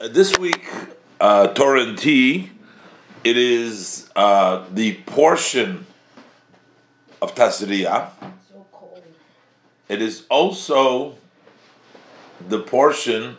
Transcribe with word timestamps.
Uh, 0.00 0.06
this 0.06 0.38
week, 0.38 0.64
uh, 1.20 1.48
Torah 1.48 1.82
and 1.82 1.98
T, 1.98 2.52
it 3.24 3.36
is 3.36 4.08
uh, 4.14 4.64
the 4.72 4.94
portion 5.06 5.86
of. 7.20 7.34
So. 7.34 8.24
It 9.88 10.00
is 10.00 10.24
also 10.30 11.16
the 12.48 12.60
portion 12.60 13.38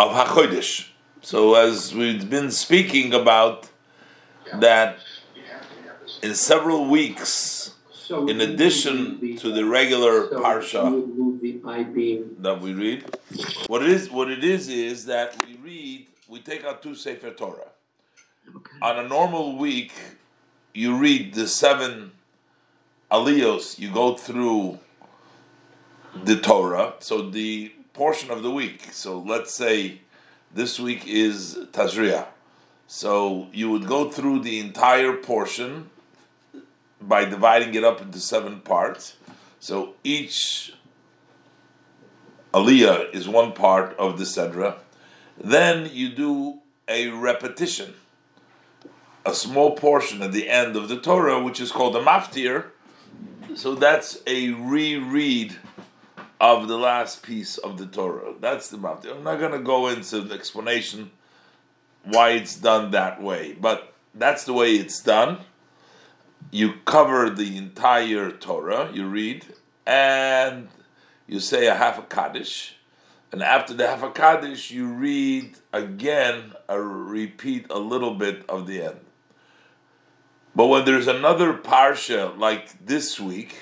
of 0.00 0.12
HaChodesh. 0.12 0.88
So, 1.20 1.54
as 1.54 1.94
we've 1.94 2.30
been 2.30 2.50
speaking 2.52 3.12
about, 3.12 3.68
that 4.60 4.96
in 6.22 6.34
several 6.34 6.88
weeks, 6.88 7.74
So 8.06 8.26
in 8.26 8.42
addition 8.42 9.18
the- 9.18 9.36
to 9.38 9.50
the 9.50 9.64
regular 9.64 10.28
so 10.28 10.38
parsha, 10.38 10.84
we 10.90 11.00
would 11.00 11.18
move 11.18 11.40
the 11.40 11.52
that 12.40 12.60
we 12.60 12.74
read. 12.74 13.04
What 13.66 13.82
it 13.82 13.88
is, 13.88 14.10
what 14.10 14.30
it 14.30 14.44
is, 14.44 14.68
is 14.68 15.06
that 15.06 15.34
we 15.46 15.54
read, 15.56 16.06
we 16.28 16.40
take 16.40 16.64
out 16.64 16.82
two 16.82 16.94
Sefer 16.94 17.30
Torah. 17.30 17.70
On 18.82 18.98
a 18.98 19.08
normal 19.08 19.56
week, 19.56 19.92
you 20.74 20.98
read 20.98 21.32
the 21.32 21.48
seven 21.48 22.12
aliyos. 23.10 23.78
You 23.78 23.90
go 23.90 24.14
through 24.14 24.80
the 26.24 26.36
Torah. 26.36 26.96
So 26.98 27.30
the 27.30 27.72
portion 27.94 28.30
of 28.30 28.42
the 28.42 28.50
week. 28.50 28.92
So 28.92 29.18
let's 29.18 29.54
say 29.54 30.00
this 30.52 30.78
week 30.78 31.06
is 31.06 31.56
Tazria. 31.72 32.26
So 32.86 33.48
you 33.54 33.70
would 33.70 33.86
go 33.86 34.10
through 34.10 34.40
the 34.40 34.60
entire 34.60 35.14
portion 35.14 35.88
by 37.08 37.24
dividing 37.24 37.74
it 37.74 37.84
up 37.84 38.00
into 38.00 38.18
seven 38.18 38.60
parts. 38.60 39.16
So 39.60 39.94
each 40.04 40.74
Aliyah 42.52 43.12
is 43.14 43.28
one 43.28 43.52
part 43.52 43.96
of 43.98 44.18
the 44.18 44.24
Sedra. 44.24 44.76
Then 45.42 45.90
you 45.92 46.08
do 46.10 46.60
a 46.86 47.08
repetition, 47.08 47.94
a 49.26 49.34
small 49.34 49.72
portion 49.72 50.22
at 50.22 50.32
the 50.32 50.48
end 50.48 50.76
of 50.76 50.88
the 50.88 51.00
Torah, 51.00 51.42
which 51.42 51.60
is 51.60 51.72
called 51.72 51.96
a 51.96 52.02
maftir. 52.02 52.66
So 53.54 53.74
that's 53.74 54.22
a 54.26 54.50
reread 54.50 55.56
of 56.40 56.68
the 56.68 56.76
last 56.76 57.22
piece 57.22 57.58
of 57.58 57.78
the 57.78 57.86
Torah. 57.86 58.34
That's 58.38 58.68
the 58.68 58.76
maftir. 58.76 59.16
I'm 59.16 59.24
not 59.24 59.40
going 59.40 59.52
to 59.52 59.58
go 59.58 59.88
into 59.88 60.20
the 60.20 60.34
explanation 60.34 61.10
why 62.04 62.30
it's 62.30 62.56
done 62.56 62.90
that 62.90 63.22
way, 63.22 63.56
but 63.58 63.94
that's 64.14 64.44
the 64.44 64.52
way 64.52 64.74
it's 64.74 65.02
done. 65.02 65.38
You 66.50 66.74
cover 66.84 67.30
the 67.30 67.56
entire 67.56 68.30
Torah, 68.30 68.90
you 68.92 69.08
read, 69.08 69.46
and 69.86 70.68
you 71.26 71.40
say 71.40 71.66
a 71.66 71.74
half 71.74 71.98
a 71.98 72.02
Kaddish, 72.02 72.76
and 73.32 73.42
after 73.42 73.74
the 73.74 73.86
half 73.86 74.02
a 74.02 74.10
Kaddish, 74.10 74.70
you 74.70 74.86
read 74.86 75.56
again, 75.72 76.52
a 76.68 76.80
repeat 76.80 77.66
a 77.70 77.78
little 77.78 78.14
bit 78.14 78.44
of 78.48 78.66
the 78.66 78.82
end. 78.82 79.00
But 80.54 80.68
when 80.68 80.84
there's 80.84 81.08
another 81.08 81.52
Parsha 81.52 82.38
like 82.38 82.86
this 82.86 83.18
week, 83.18 83.56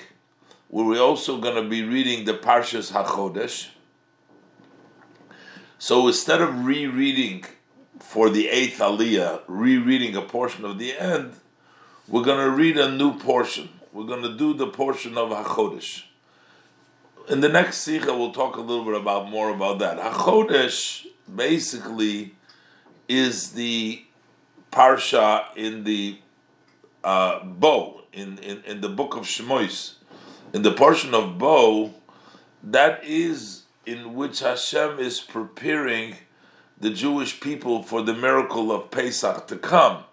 where 0.67 0.85
we're 0.85 1.01
also 1.01 1.39
going 1.39 1.55
to 1.55 1.67
be 1.67 1.83
reading 1.83 2.25
the 2.25 2.33
Parshas 2.33 2.91
HaChodesh, 2.91 3.69
so 5.79 6.07
instead 6.07 6.39
of 6.39 6.65
rereading 6.65 7.45
for 7.99 8.29
the 8.29 8.47
eighth 8.49 8.77
Aliyah, 8.77 9.41
rereading 9.47 10.15
a 10.15 10.21
portion 10.21 10.65
of 10.65 10.77
the 10.77 10.93
end, 10.97 11.33
we're 12.07 12.23
going 12.23 12.43
to 12.43 12.51
read 12.51 12.77
a 12.77 12.91
new 12.91 13.17
portion. 13.17 13.69
We're 13.91 14.05
going 14.05 14.23
to 14.23 14.35
do 14.35 14.53
the 14.53 14.67
portion 14.67 15.17
of 15.17 15.29
HaChodesh. 15.29 16.03
In 17.29 17.39
the 17.39 17.49
next 17.49 17.77
Sikha, 17.77 18.13
we'll 18.17 18.33
talk 18.33 18.57
a 18.57 18.61
little 18.61 18.83
bit 18.83 18.95
about 18.95 19.29
more 19.29 19.49
about 19.49 19.79
that. 19.79 19.97
HaChodesh 19.97 21.05
basically 21.33 22.35
is 23.07 23.51
the 23.51 24.03
parsha 24.71 25.45
in 25.55 25.83
the 25.83 26.17
uh, 27.03 27.43
Bo, 27.43 28.01
in, 28.11 28.37
in, 28.39 28.63
in 28.65 28.81
the 28.81 28.89
book 28.89 29.15
of 29.15 29.23
Shemois. 29.23 29.93
In 30.53 30.61
the 30.63 30.71
portion 30.71 31.13
of 31.13 31.37
Bo, 31.37 31.93
that 32.63 33.03
is 33.03 33.63
in 33.85 34.13
which 34.13 34.39
Hashem 34.39 34.99
is 34.99 35.19
preparing 35.19 36.15
the 36.79 36.89
Jewish 36.89 37.39
people 37.39 37.83
for 37.83 38.01
the 38.01 38.13
miracle 38.13 38.71
of 38.71 38.91
Pesach 38.91 39.47
to 39.47 39.55
come. 39.55 40.03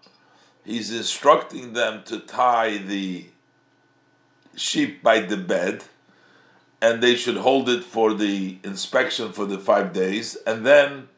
He's 0.70 0.92
instructing 0.92 1.72
them 1.72 2.04
to 2.04 2.20
tie 2.20 2.78
the 2.78 3.26
sheep 4.54 5.02
by 5.02 5.18
the 5.18 5.36
bed, 5.36 5.82
and 6.80 7.02
they 7.02 7.16
should 7.16 7.38
hold 7.38 7.68
it 7.68 7.82
for 7.82 8.14
the 8.14 8.58
inspection 8.62 9.32
for 9.32 9.46
the 9.46 9.58
five 9.58 9.92
days, 9.92 10.36
and 10.46 10.64
then 10.64 11.08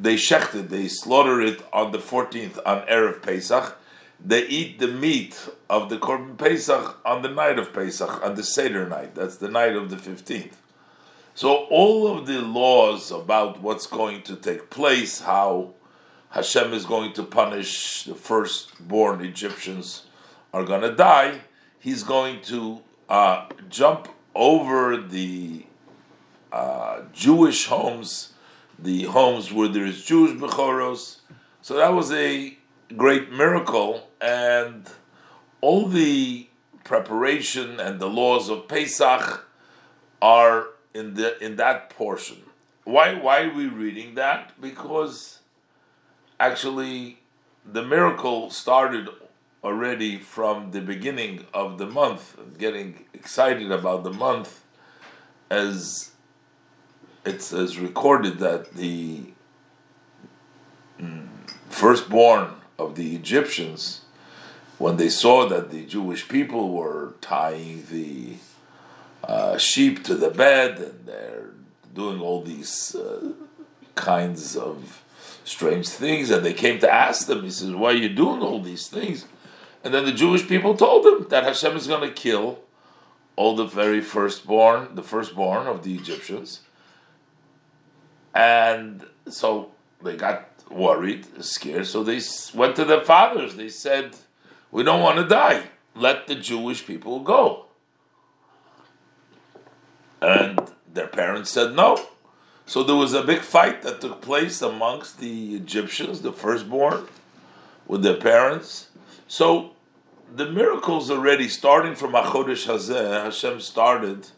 they 0.00 0.16
shecht 0.16 0.56
it, 0.56 0.68
they 0.68 0.88
slaughter 0.88 1.40
it 1.40 1.62
on 1.72 1.92
the 1.92 1.98
14th 1.98 2.58
on 2.66 2.84
Erev 2.88 3.22
Pesach. 3.22 3.78
They 4.18 4.44
eat 4.46 4.80
the 4.80 4.88
meat 4.88 5.48
of 5.68 5.88
the 5.88 5.98
Korban 5.98 6.36
Pesach 6.36 6.98
on 7.04 7.22
the 7.22 7.28
night 7.28 7.56
of 7.56 7.72
Pesach, 7.72 8.20
on 8.24 8.34
the 8.34 8.42
Seder 8.42 8.88
night. 8.88 9.14
That's 9.14 9.36
the 9.36 9.48
night 9.48 9.76
of 9.76 9.90
the 9.90 9.96
15th. 9.96 10.54
So 11.36 11.66
all 11.70 12.08
of 12.08 12.26
the 12.26 12.42
laws 12.42 13.12
about 13.12 13.62
what's 13.62 13.86
going 13.86 14.22
to 14.22 14.34
take 14.34 14.70
place, 14.70 15.20
how 15.20 15.74
Hashem 16.30 16.72
is 16.72 16.84
going 16.86 17.12
to 17.14 17.24
punish 17.24 18.04
the 18.04 18.14
firstborn 18.14 19.20
Egyptians 19.20 20.04
are 20.52 20.64
going 20.64 20.82
to 20.82 20.94
die, 20.94 21.40
he's 21.78 22.02
going 22.02 22.40
to 22.42 22.82
uh, 23.08 23.46
jump 23.68 24.08
over 24.34 24.96
the 24.96 25.64
uh, 26.52 27.02
Jewish 27.12 27.66
homes, 27.66 28.32
the 28.78 29.04
homes 29.04 29.52
where 29.52 29.68
there 29.68 29.84
is 29.84 30.04
Jewish 30.04 30.32
Bechoros. 30.32 31.18
So 31.62 31.74
that 31.76 31.92
was 31.92 32.12
a 32.12 32.56
great 32.96 33.32
miracle, 33.32 34.08
and 34.20 34.88
all 35.60 35.86
the 35.86 36.48
preparation 36.84 37.78
and 37.80 38.00
the 38.00 38.08
laws 38.08 38.48
of 38.48 38.68
Pesach 38.68 39.46
are 40.22 40.68
in 40.94 41.14
the 41.14 41.42
in 41.44 41.56
that 41.56 41.90
portion. 41.90 42.38
Why 42.84 43.14
why 43.14 43.42
are 43.42 43.54
we 43.54 43.66
reading 43.66 44.14
that? 44.14 44.60
Because 44.60 45.39
actually 46.40 47.18
the 47.70 47.84
miracle 47.84 48.50
started 48.50 49.08
already 49.62 50.18
from 50.18 50.70
the 50.72 50.80
beginning 50.80 51.46
of 51.52 51.76
the 51.76 51.86
month, 51.86 52.36
getting 52.58 53.04
excited 53.12 53.70
about 53.70 54.02
the 54.02 54.12
month 54.12 54.64
as 55.50 56.12
it's 57.26 57.52
as 57.52 57.78
recorded 57.78 58.38
that 58.38 58.72
the 58.72 59.24
mm, 60.98 61.28
firstborn 61.68 62.48
of 62.78 62.94
the 62.94 63.14
Egyptians, 63.14 64.00
when 64.78 64.96
they 64.96 65.10
saw 65.10 65.46
that 65.46 65.70
the 65.70 65.84
Jewish 65.84 66.26
people 66.26 66.70
were 66.70 67.12
tying 67.20 67.84
the 67.90 68.36
uh, 69.22 69.58
sheep 69.58 70.02
to 70.04 70.14
the 70.14 70.30
bed 70.30 70.78
and 70.78 71.06
they're 71.06 71.50
doing 71.94 72.22
all 72.22 72.40
these 72.40 72.94
uh, 72.94 73.32
kinds 73.94 74.56
of 74.56 75.02
strange 75.50 75.88
things, 75.88 76.30
and 76.30 76.44
they 76.44 76.54
came 76.54 76.78
to 76.78 76.90
ask 76.90 77.26
them, 77.26 77.42
he 77.42 77.50
says, 77.50 77.72
Why 77.72 77.90
are 77.90 77.94
you 77.94 78.08
doing 78.08 78.40
all 78.40 78.60
these 78.60 78.86
things? 78.86 79.26
And 79.82 79.92
then 79.92 80.04
the 80.04 80.12
Jewish 80.12 80.46
people 80.46 80.76
told 80.76 81.04
him 81.04 81.28
that 81.30 81.44
Hashem 81.44 81.76
is 81.76 81.86
going 81.86 82.06
to 82.08 82.14
kill 82.14 82.60
all 83.36 83.56
the 83.56 83.64
very 83.64 84.00
firstborn, 84.00 84.94
the 84.94 85.02
firstborn 85.02 85.66
of 85.66 85.82
the 85.82 85.94
Egyptians. 85.94 86.60
And 88.34 89.04
so 89.28 89.72
they 90.02 90.16
got 90.16 90.48
worried, 90.70 91.26
scared. 91.42 91.86
So 91.86 92.04
they 92.04 92.20
went 92.54 92.76
to 92.76 92.84
their 92.84 93.04
fathers. 93.04 93.56
They 93.56 93.68
said, 93.68 94.16
We 94.70 94.84
don't 94.84 95.02
want 95.02 95.18
to 95.18 95.26
die. 95.26 95.64
Let 95.94 96.26
the 96.28 96.36
Jewish 96.36 96.86
people 96.86 97.20
go. 97.20 97.66
And 100.22 100.60
their 100.92 101.08
parents 101.08 101.50
said 101.50 101.74
no. 101.74 101.96
So 102.70 102.84
there 102.84 102.94
was 102.94 103.14
a 103.14 103.24
big 103.24 103.40
fight 103.40 103.82
that 103.82 104.00
took 104.00 104.20
place 104.20 104.62
amongst 104.62 105.18
the 105.18 105.56
Egyptians, 105.56 106.22
the 106.22 106.32
firstborn, 106.32 107.08
with 107.88 108.04
their 108.04 108.14
parents. 108.14 108.90
So 109.26 109.72
the 110.32 110.48
miracles 110.48 111.10
already 111.10 111.48
starting 111.48 111.96
from 111.96 112.12
Achodesh 112.12 112.68
Hazeh, 112.68 113.24
Hashem 113.24 113.60
started 113.60 114.28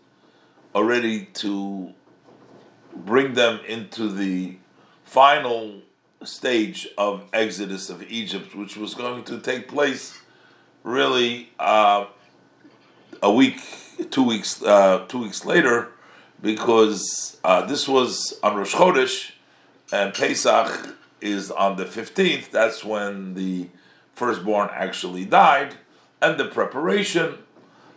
already 0.74 1.26
to 1.42 1.92
bring 2.96 3.34
them 3.34 3.60
into 3.68 4.08
the 4.08 4.56
final 5.04 5.82
stage 6.24 6.88
of 6.96 7.28
Exodus 7.34 7.90
of 7.90 8.02
Egypt, 8.10 8.54
which 8.54 8.78
was 8.78 8.94
going 8.94 9.24
to 9.24 9.40
take 9.40 9.68
place 9.68 10.18
really 10.84 11.50
uh, 11.58 12.06
a 13.22 13.30
week, 13.30 13.60
two 14.10 14.22
weeks, 14.22 14.62
uh, 14.62 15.04
two 15.06 15.18
weeks 15.18 15.44
later, 15.44 15.91
because 16.42 17.38
uh, 17.44 17.64
this 17.64 17.88
was 17.88 18.38
on 18.42 18.56
Rosh 18.56 18.74
Chodesh, 18.74 19.30
and 19.92 20.12
Pesach 20.12 20.96
is 21.20 21.50
on 21.50 21.76
the 21.76 21.86
fifteenth. 21.86 22.50
That's 22.50 22.84
when 22.84 23.34
the 23.34 23.68
firstborn 24.14 24.68
actually 24.72 25.24
died, 25.24 25.76
and 26.20 26.38
the 26.38 26.44
preparation. 26.44 27.38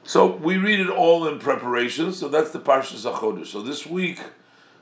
So 0.03 0.35
we 0.35 0.57
read 0.57 0.79
it 0.79 0.89
all 0.89 1.27
in 1.27 1.39
preparation. 1.39 2.13
So 2.13 2.27
that's 2.29 2.51
the 2.51 2.59
Parshas 2.59 3.11
Chodesh. 3.11 3.47
So 3.47 3.61
this 3.61 3.87
week 3.87 4.19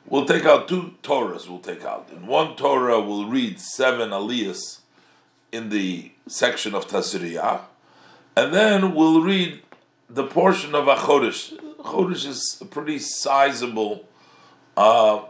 we'll 0.05 0.25
take 0.25 0.45
out 0.45 0.67
two 0.67 0.95
Torahs. 1.01 1.47
We'll 1.47 1.59
take 1.59 1.85
out. 1.85 2.09
In 2.11 2.27
one 2.27 2.57
Torah, 2.57 2.99
we'll 2.99 3.27
read 3.27 3.59
seven 3.59 4.09
Aliyahs 4.09 4.81
in 5.53 5.69
the 5.69 6.11
section 6.27 6.75
of 6.75 6.87
Tazria, 6.87 7.61
and 8.35 8.53
then 8.53 8.93
we'll 8.93 9.21
read 9.21 9.61
the 10.09 10.25
portion 10.25 10.75
of 10.75 10.87
a 10.87 10.95
Chodesh. 11.83 12.25
Is 12.25 12.57
a 12.61 12.65
pretty 12.65 12.99
sizable, 12.99 14.07
uh, 14.75 15.23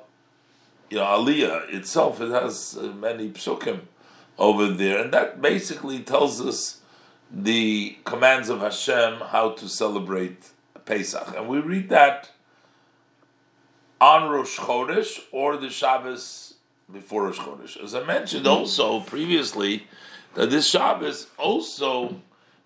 you 0.90 0.98
know, 0.98 1.04
Aliyah 1.04 1.74
itself. 1.74 2.22
It 2.22 2.32
has 2.32 2.78
uh, 2.80 2.88
many 2.88 3.30
psukim 3.30 3.82
over 4.38 4.68
there, 4.68 5.00
and 5.00 5.14
that 5.14 5.42
basically 5.42 6.00
tells 6.00 6.42
us 6.42 6.82
the 7.32 7.98
commands 8.04 8.50
of 8.50 8.60
Hashem 8.60 9.20
how 9.20 9.52
to 9.52 9.68
celebrate 9.68 10.52
Pesach, 10.86 11.34
and 11.36 11.48
we 11.48 11.60
read 11.60 11.90
that 11.90 12.30
on 14.02 14.30
Rosh 14.30 14.60
Chodesh 14.60 15.20
or 15.32 15.56
the 15.56 15.70
Shabbos 15.70 16.56
before 16.92 17.24
Rosh 17.24 17.40
Chodesh. 17.40 17.82
As 17.82 17.96
I 17.96 18.04
mentioned 18.04 18.46
also 18.46 19.00
previously, 19.00 19.88
that 20.36 20.50
this 20.50 20.68
Shabbos 20.68 21.28
also 21.38 22.22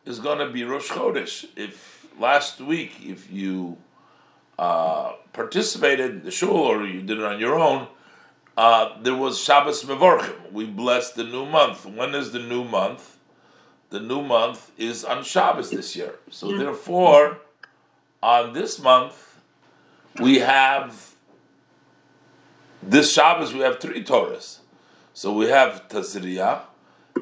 is 0.06 0.19
going 0.19 0.39
to 0.39 0.50
be 0.50 0.63
Rosh 0.63 0.89
Chodesh. 0.89 1.45
If 1.56 1.97
last 2.19 2.60
week, 2.60 2.94
if 3.04 3.31
you 3.31 3.78
uh, 4.58 5.14
participated 5.34 6.12
in 6.12 6.24
the 6.24 6.31
shul 6.31 6.56
or 6.56 6.86
you 6.86 7.02
did 7.02 7.19
it 7.19 7.24
on 7.24 7.40
your 7.40 7.56
own, 7.56 7.88
uh, 8.56 9.00
there 9.02 9.16
was 9.16 9.40
Shabbos 9.40 9.84
Mevorchim. 9.84 10.52
We 10.52 10.66
blessed 10.66 11.16
the 11.16 11.24
new 11.24 11.46
month. 11.46 11.86
When 11.86 12.16
is 12.16 12.31
the 12.31 12.40
new 12.40 12.64
month? 12.64 13.18
The 13.90 14.00
new 14.00 14.22
month 14.22 14.72
is 14.78 15.06
on 15.06 15.24
Shabbos 15.24 15.69
this 15.69 15.96
year. 15.96 16.16
So 16.30 16.58
therefore, 16.58 17.40
on 18.22 18.54
this 18.54 18.80
month, 18.80 19.40
we 20.20 20.40
have 20.40 21.13
this 22.81 23.13
Shabbos. 23.13 23.54
We 23.54 23.60
have 23.60 23.80
three 23.80 24.04
Torahs. 24.04 24.58
So 25.13 25.34
we 25.34 25.48
have 25.48 25.88
Tazriyah, 25.88 26.62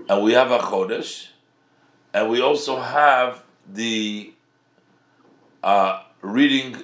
and 0.09 0.23
we 0.23 0.33
have 0.33 0.51
a 0.51 0.59
Chodesh, 0.59 1.29
and 2.13 2.29
we 2.29 2.41
also 2.41 2.79
have 2.79 3.43
the 3.71 4.33
uh, 5.65 6.03
reading 6.21 6.77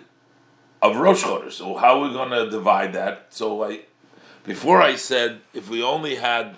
of 0.81 0.97
Rosh 0.97 1.23
Chodesh. 1.23 1.53
So 1.53 1.77
how 1.77 1.99
are 1.99 2.07
we 2.07 2.13
going 2.13 2.31
to 2.31 2.49
divide 2.49 2.93
that? 2.93 3.27
So 3.29 3.63
I, 3.63 3.81
before 4.43 4.81
I 4.81 4.95
said 4.95 5.41
if 5.53 5.69
we 5.69 5.83
only 5.83 6.15
had 6.15 6.55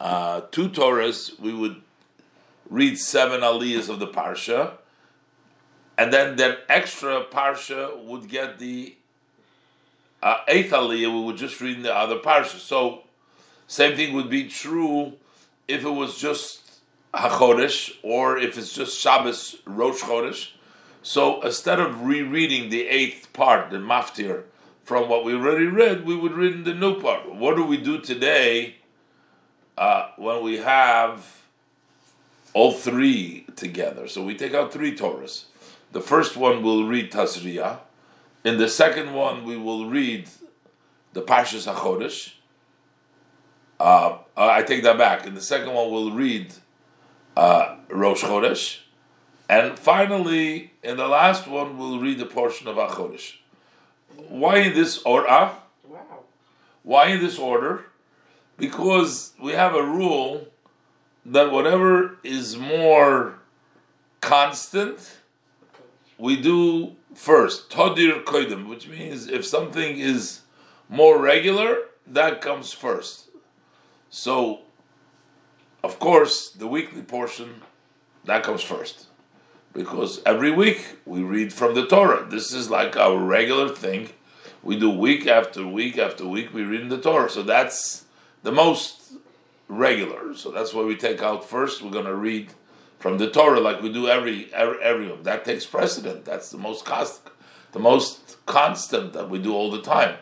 uh, 0.00 0.40
two 0.50 0.70
Torahs, 0.70 1.38
we 1.38 1.52
would 1.52 1.82
read 2.70 2.98
seven 2.98 3.42
aliyahs 3.42 3.90
of 3.90 3.98
the 3.98 4.06
parsha, 4.06 4.72
and 5.98 6.12
then 6.12 6.36
that 6.36 6.60
extra 6.68 7.24
parsha 7.24 8.02
would 8.02 8.28
get 8.28 8.58
the 8.58 8.96
uh, 10.22 10.38
eighth 10.48 10.72
aliyah. 10.72 11.12
We 11.12 11.22
would 11.22 11.36
just 11.36 11.60
read 11.60 11.82
the 11.82 11.94
other 11.94 12.16
parsha. 12.16 12.58
So 12.58 13.02
same 13.66 13.94
thing 13.94 14.14
would 14.14 14.30
be 14.30 14.48
true 14.48 15.12
if 15.68 15.84
it 15.84 15.90
was 15.90 16.18
just 16.18 16.80
Hachodesh 17.12 17.94
or 18.02 18.38
if 18.38 18.56
it's 18.56 18.72
just 18.72 18.98
Shabbos 18.98 19.56
Rosh 19.66 20.00
Chodesh. 20.00 20.55
So 21.06 21.40
instead 21.42 21.78
of 21.78 22.02
rereading 22.02 22.68
the 22.68 22.88
eighth 22.88 23.32
part, 23.32 23.70
the 23.70 23.76
maftir, 23.76 24.42
from 24.82 25.08
what 25.08 25.24
we 25.24 25.34
already 25.34 25.66
read, 25.66 26.04
we 26.04 26.16
would 26.16 26.32
read 26.32 26.52
in 26.52 26.64
the 26.64 26.74
new 26.74 27.00
part. 27.00 27.32
What 27.32 27.54
do 27.54 27.64
we 27.64 27.76
do 27.76 28.00
today 28.00 28.78
uh, 29.78 30.08
when 30.16 30.42
we 30.42 30.56
have 30.56 31.42
all 32.54 32.72
three 32.72 33.46
together? 33.54 34.08
So 34.08 34.24
we 34.24 34.34
take 34.34 34.52
out 34.52 34.72
three 34.72 34.96
Torahs. 34.96 35.44
The 35.92 36.00
first 36.00 36.36
one 36.36 36.60
we'll 36.60 36.88
read 36.88 37.12
Tazriyah. 37.12 37.78
In 38.44 38.58
the 38.58 38.68
second 38.68 39.14
one, 39.14 39.44
we 39.44 39.56
will 39.56 39.88
read 39.88 40.28
the 41.12 41.22
Parshas 41.22 41.72
HaChodesh. 41.72 42.32
Uh, 43.78 44.18
I 44.36 44.64
take 44.64 44.82
that 44.82 44.98
back. 44.98 45.24
In 45.24 45.34
the 45.34 45.40
second 45.40 45.72
one, 45.72 45.88
we'll 45.92 46.10
read 46.10 46.52
uh, 47.36 47.76
Rosh 47.90 48.24
Chodesh. 48.24 48.80
And 49.48 49.78
finally, 49.78 50.72
in 50.82 50.96
the 50.96 51.06
last 51.06 51.46
one, 51.46 51.78
we'll 51.78 52.00
read 52.00 52.18
the 52.18 52.26
portion 52.26 52.66
of 52.66 52.76
HaChodesh. 52.76 53.36
Why 54.28 54.58
in 54.58 54.74
this 54.74 55.02
order? 55.02 55.28
Wow. 55.28 55.60
why 56.82 57.06
in 57.08 57.20
this 57.20 57.38
order? 57.38 57.86
Because 58.56 59.32
we 59.40 59.52
have 59.52 59.74
a 59.74 59.82
rule 59.82 60.48
that 61.24 61.52
whatever 61.52 62.18
is 62.24 62.56
more 62.56 63.38
constant, 64.20 65.18
we 66.18 66.40
do 66.40 66.96
first. 67.14 67.70
Todir 67.70 68.24
koidim, 68.24 68.66
which 68.68 68.88
means 68.88 69.28
if 69.28 69.44
something 69.44 69.98
is 69.98 70.40
more 70.88 71.20
regular, 71.20 71.78
that 72.06 72.40
comes 72.40 72.72
first. 72.72 73.28
So, 74.10 74.60
of 75.82 75.98
course, 75.98 76.50
the 76.50 76.66
weekly 76.66 77.02
portion 77.02 77.62
that 78.24 78.42
comes 78.42 78.62
first, 78.62 79.05
because 79.76 80.22
every 80.24 80.50
week 80.50 80.96
we 81.04 81.22
read 81.22 81.52
from 81.52 81.74
the 81.74 81.86
Torah. 81.86 82.26
This 82.28 82.52
is 82.52 82.70
like 82.70 82.96
our 82.96 83.18
regular 83.18 83.68
thing. 83.68 84.08
We 84.62 84.78
do 84.78 84.90
week 84.90 85.26
after 85.26 85.66
week 85.66 85.98
after 85.98 86.26
week. 86.26 86.52
We 86.54 86.64
read 86.64 86.80
in 86.80 86.88
the 86.88 87.00
Torah, 87.00 87.28
so 87.28 87.42
that's 87.42 88.06
the 88.42 88.50
most 88.50 89.12
regular. 89.68 90.34
So 90.34 90.50
that's 90.50 90.72
why 90.72 90.82
we 90.82 90.96
take 90.96 91.22
out 91.22 91.44
first. 91.44 91.82
We're 91.82 91.90
going 91.90 92.06
to 92.06 92.16
read 92.16 92.54
from 92.98 93.18
the 93.18 93.30
Torah 93.30 93.60
like 93.60 93.82
we 93.82 93.92
do 93.92 94.08
every 94.08 94.52
every 94.54 94.82
every. 94.82 95.14
That 95.22 95.44
takes 95.44 95.66
precedent. 95.66 96.24
That's 96.24 96.50
the 96.50 96.58
most 96.58 96.86
cost, 96.86 97.20
the 97.72 97.78
most 97.78 98.44
constant 98.46 99.12
that 99.12 99.28
we 99.28 99.38
do 99.38 99.54
all 99.54 99.70
the 99.70 99.82
time. 99.82 100.16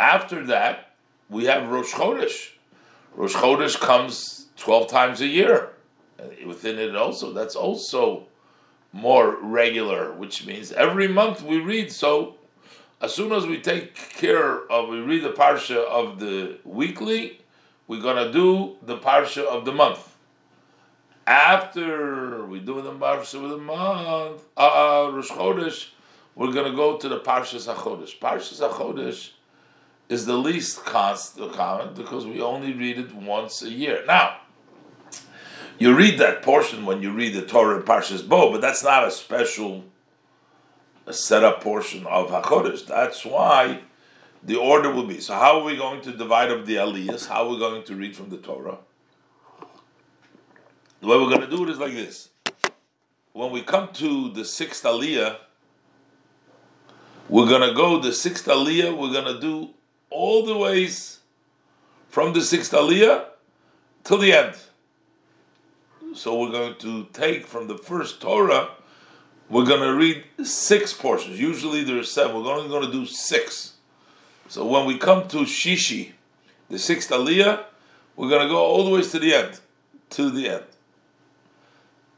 After 0.00 0.44
that, 0.46 0.96
we 1.30 1.44
have 1.44 1.70
Rosh 1.70 1.92
Chodesh. 1.92 2.50
Rosh 3.14 3.34
Chodesh 3.34 3.78
comes 3.78 4.48
twelve 4.56 4.88
times 4.88 5.20
a 5.20 5.28
year. 5.28 5.70
Within 6.44 6.78
it 6.78 6.96
also, 6.96 7.32
that's 7.32 7.54
also 7.54 8.26
more 8.94 9.36
regular, 9.42 10.12
which 10.12 10.46
means 10.46 10.70
every 10.70 11.08
month 11.08 11.42
we 11.42 11.58
read. 11.58 11.90
So 11.90 12.36
as 13.00 13.12
soon 13.12 13.32
as 13.32 13.44
we 13.44 13.60
take 13.60 13.94
care 13.94 14.70
of, 14.70 14.88
we 14.88 15.00
read 15.00 15.24
the 15.24 15.32
parsha 15.32 15.84
of 15.84 16.20
the 16.20 16.58
weekly, 16.64 17.40
we're 17.88 18.00
gonna 18.00 18.32
do 18.32 18.76
the 18.82 18.96
parsha 18.96 19.44
of 19.44 19.64
the 19.64 19.72
month. 19.72 20.16
After 21.26 22.46
we 22.46 22.60
do 22.60 22.80
the 22.82 22.92
parsha 22.92 23.42
of 23.42 23.50
the 23.50 23.58
month, 23.58 24.44
uh, 24.56 25.10
Rosh 25.12 25.28
Chodesh, 25.28 25.88
we're 26.36 26.52
gonna 26.52 26.74
go 26.74 26.96
to 26.96 27.08
the 27.08 27.18
parsha 27.18 27.58
Hachodesh. 27.74 28.18
Parshas 28.20 28.60
Hachodesh 28.60 29.32
is 30.08 30.24
the 30.24 30.36
least 30.36 30.84
constant 30.84 31.52
common 31.52 31.94
because 31.94 32.26
we 32.26 32.40
only 32.40 32.72
read 32.72 32.98
it 32.98 33.12
once 33.12 33.60
a 33.62 33.70
year. 33.70 34.04
Now, 34.06 34.36
you 35.78 35.94
read 35.94 36.18
that 36.18 36.42
portion 36.42 36.86
when 36.86 37.02
you 37.02 37.12
read 37.12 37.34
the 37.34 37.42
Torah 37.42 37.82
Parshas 37.82 38.26
Bo, 38.26 38.52
but 38.52 38.60
that's 38.60 38.84
not 38.84 39.06
a 39.06 39.10
special 39.10 39.84
a 41.06 41.12
set 41.12 41.44
up 41.44 41.62
portion 41.62 42.06
of 42.06 42.30
Hachodesh. 42.30 42.86
That's 42.86 43.24
why 43.24 43.80
the 44.42 44.56
order 44.56 44.90
will 44.90 45.06
be. 45.06 45.20
So, 45.20 45.34
how 45.34 45.60
are 45.60 45.64
we 45.64 45.76
going 45.76 46.00
to 46.02 46.12
divide 46.12 46.50
up 46.50 46.64
the 46.64 46.76
Aliyahs? 46.76 47.28
How 47.28 47.46
are 47.46 47.50
we 47.50 47.58
going 47.58 47.82
to 47.84 47.94
read 47.94 48.16
from 48.16 48.30
the 48.30 48.38
Torah? 48.38 48.78
The 51.00 51.06
way 51.06 51.18
we're 51.18 51.28
going 51.28 51.42
to 51.42 51.50
do 51.50 51.64
it 51.64 51.70
is 51.70 51.78
like 51.78 51.92
this. 51.92 52.30
When 53.32 53.50
we 53.50 53.62
come 53.62 53.88
to 53.94 54.30
the 54.30 54.44
sixth 54.44 54.84
Aliyah, 54.84 55.36
we're 57.28 57.48
going 57.48 57.68
to 57.68 57.74
go 57.74 57.98
the 58.00 58.12
sixth 58.12 58.46
Aliyah, 58.46 58.96
we're 58.96 59.12
going 59.12 59.34
to 59.34 59.40
do 59.40 59.70
all 60.08 60.46
the 60.46 60.56
ways 60.56 61.18
from 62.08 62.32
the 62.32 62.42
sixth 62.42 62.72
Aliyah 62.72 63.26
till 64.04 64.18
the 64.18 64.32
end. 64.32 64.56
So 66.14 66.38
we're 66.40 66.52
going 66.52 66.76
to 66.76 67.08
take 67.12 67.44
from 67.46 67.66
the 67.66 67.76
first 67.76 68.20
Torah, 68.20 68.70
we're 69.50 69.66
going 69.66 69.82
to 69.82 69.94
read 69.94 70.24
six 70.46 70.92
portions. 70.92 71.40
Usually 71.40 71.82
there's 71.82 72.10
seven. 72.10 72.36
We're 72.36 72.52
only 72.52 72.68
going 72.68 72.86
to 72.86 72.92
do 72.92 73.04
six. 73.04 73.74
So 74.48 74.64
when 74.64 74.86
we 74.86 74.96
come 74.96 75.26
to 75.28 75.38
Shishi, 75.38 76.12
the 76.70 76.78
sixth 76.78 77.10
Aliyah, 77.10 77.64
we're 78.14 78.28
going 78.28 78.42
to 78.42 78.48
go 78.48 78.58
all 78.58 78.84
the 78.84 78.90
way 78.90 79.02
to 79.02 79.18
the 79.18 79.34
end. 79.34 79.60
To 80.10 80.30
the 80.30 80.48
end. 80.48 80.64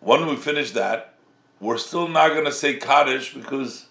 When 0.01 0.27
we 0.27 0.37
finish 0.37 0.73
that, 0.73 1.15
we're 1.59 1.79
still 1.79 2.07
not 2.07 2.29
going 2.33 2.45
to 2.45 2.53
say 2.53 2.75
Kaddish 2.75 3.33
because 3.33 3.87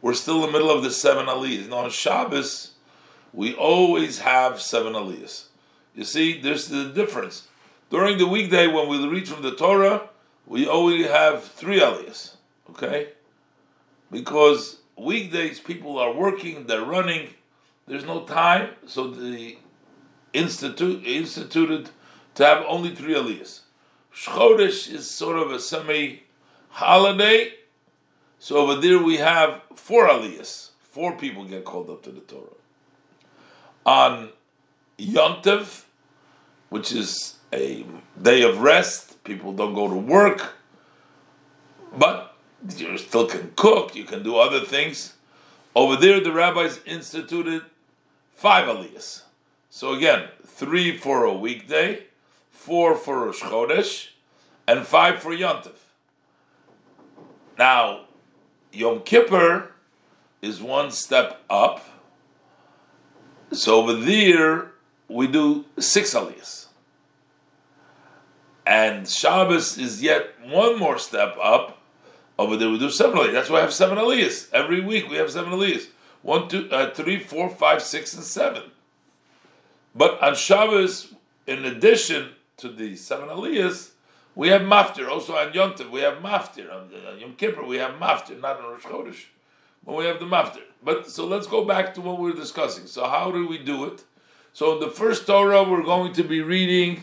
we're 0.00 0.14
still 0.14 0.44
in 0.44 0.52
the 0.52 0.52
middle 0.52 0.70
of 0.70 0.84
the 0.84 0.92
seven 0.92 1.26
Aliyahs. 1.26 1.68
Now 1.68 1.78
on 1.78 1.90
Shabbos, 1.90 2.72
we 3.32 3.52
always 3.54 4.20
have 4.20 4.60
seven 4.60 4.92
Aliyahs. 4.92 5.46
You 5.94 6.04
see, 6.04 6.40
there's 6.40 6.68
the 6.68 6.84
difference. 6.84 7.48
During 7.90 8.18
the 8.18 8.26
weekday, 8.26 8.68
when 8.68 8.88
we 8.88 9.04
read 9.06 9.28
from 9.28 9.42
the 9.42 9.54
Torah, 9.54 10.08
we 10.46 10.66
only 10.66 11.02
have 11.02 11.44
three 11.44 11.80
aliyahs, 11.80 12.36
okay? 12.70 13.08
Because 14.12 14.78
weekdays 14.96 15.58
people 15.58 15.98
are 15.98 16.12
working, 16.12 16.66
they're 16.66 16.84
running, 16.84 17.30
there's 17.88 18.04
no 18.04 18.24
time, 18.24 18.70
so 18.86 19.08
the 19.08 19.58
institute 20.32 21.04
instituted 21.04 21.90
to 22.36 22.46
have 22.46 22.64
only 22.68 22.94
three 22.94 23.14
aliyahs. 23.14 23.60
Chodesh 24.14 24.92
is 24.92 25.10
sort 25.10 25.36
of 25.36 25.50
a 25.50 25.58
semi-holiday, 25.58 27.54
so 28.38 28.56
over 28.58 28.80
there 28.80 29.02
we 29.02 29.16
have 29.16 29.62
four 29.74 30.08
aliyahs. 30.08 30.70
Four 30.80 31.16
people 31.16 31.44
get 31.44 31.64
called 31.64 31.90
up 31.90 32.02
to 32.04 32.10
the 32.10 32.20
Torah. 32.20 32.54
on 33.86 34.30
Yontiv, 34.98 35.84
which 36.68 36.92
is 36.92 37.39
a 37.52 37.84
day 38.20 38.42
of 38.42 38.60
rest. 38.60 39.22
People 39.24 39.52
don't 39.52 39.74
go 39.74 39.88
to 39.88 39.96
work, 39.96 40.54
but 41.96 42.36
you 42.76 42.96
still 42.98 43.26
can 43.26 43.52
cook. 43.56 43.94
You 43.94 44.04
can 44.04 44.22
do 44.22 44.36
other 44.36 44.60
things. 44.60 45.14
Over 45.74 45.96
there, 45.96 46.20
the 46.20 46.32
rabbis 46.32 46.80
instituted 46.84 47.62
five 48.34 48.66
aliyahs. 48.66 49.22
So 49.70 49.92
again, 49.92 50.28
three 50.44 50.96
for 50.96 51.24
a 51.24 51.32
weekday, 51.32 52.04
four 52.50 52.96
for 52.96 53.26
Rosh 53.26 53.40
Chodesh, 53.40 54.08
and 54.66 54.86
five 54.86 55.20
for 55.20 55.30
Yontif. 55.30 55.78
Now, 57.58 58.06
Yom 58.72 59.00
Kippur 59.00 59.72
is 60.42 60.60
one 60.62 60.90
step 60.90 61.42
up. 61.48 61.84
So 63.52 63.82
over 63.82 63.94
there, 63.94 64.72
we 65.08 65.26
do 65.26 65.64
six 65.78 66.14
aliyahs. 66.14 66.59
And 68.70 69.08
Shabbos 69.08 69.78
is 69.78 70.00
yet 70.00 70.28
one 70.44 70.78
more 70.78 70.96
step 70.96 71.36
up. 71.42 71.78
Over 72.38 72.56
there, 72.56 72.70
we 72.70 72.78
do 72.78 72.88
seven 72.88 73.18
aliyahs. 73.18 73.32
That's 73.32 73.50
why 73.50 73.58
I 73.58 73.62
have 73.62 73.72
seven 73.72 73.98
aliyahs. 73.98 74.48
Every 74.52 74.80
week 74.80 75.10
we 75.10 75.16
have 75.16 75.28
seven 75.28 75.52
aliyahs. 75.52 75.88
One, 76.22 76.46
two, 76.46 76.70
uh, 76.70 76.94
three, 76.94 77.18
four, 77.18 77.50
five, 77.50 77.82
six, 77.82 78.14
and 78.14 78.22
seven. 78.22 78.62
But 79.92 80.22
on 80.22 80.36
Shabbos, 80.36 81.14
in 81.48 81.64
addition 81.64 82.28
to 82.58 82.68
the 82.68 82.94
seven 82.94 83.28
aliyahs, 83.28 83.90
we 84.36 84.50
have 84.50 84.62
maftir. 84.62 85.08
Also 85.08 85.34
on 85.34 85.52
Yom 85.52 85.72
Tov, 85.72 85.90
we 85.90 86.02
have 86.02 86.18
maftir. 86.18 86.72
On 86.72 87.18
Yom 87.18 87.34
Kippur, 87.34 87.64
we 87.64 87.78
have 87.78 87.94
maftir, 87.94 88.40
not 88.40 88.60
on 88.60 88.70
Rosh 88.70 88.84
Chodesh. 88.84 89.24
But 89.84 89.96
we 89.96 90.04
have 90.04 90.20
the 90.20 90.26
maftir. 90.26 90.62
But 90.80 91.10
so 91.10 91.26
let's 91.26 91.48
go 91.48 91.64
back 91.64 91.92
to 91.94 92.00
what 92.00 92.20
we 92.20 92.30
were 92.30 92.36
discussing. 92.36 92.86
So 92.86 93.08
how 93.08 93.32
do 93.32 93.48
we 93.48 93.58
do 93.58 93.84
it? 93.86 94.04
So 94.52 94.74
in 94.74 94.80
the 94.80 94.90
first 94.90 95.26
Torah, 95.26 95.64
we're 95.64 95.82
going 95.82 96.12
to 96.12 96.22
be 96.22 96.40
reading 96.40 97.02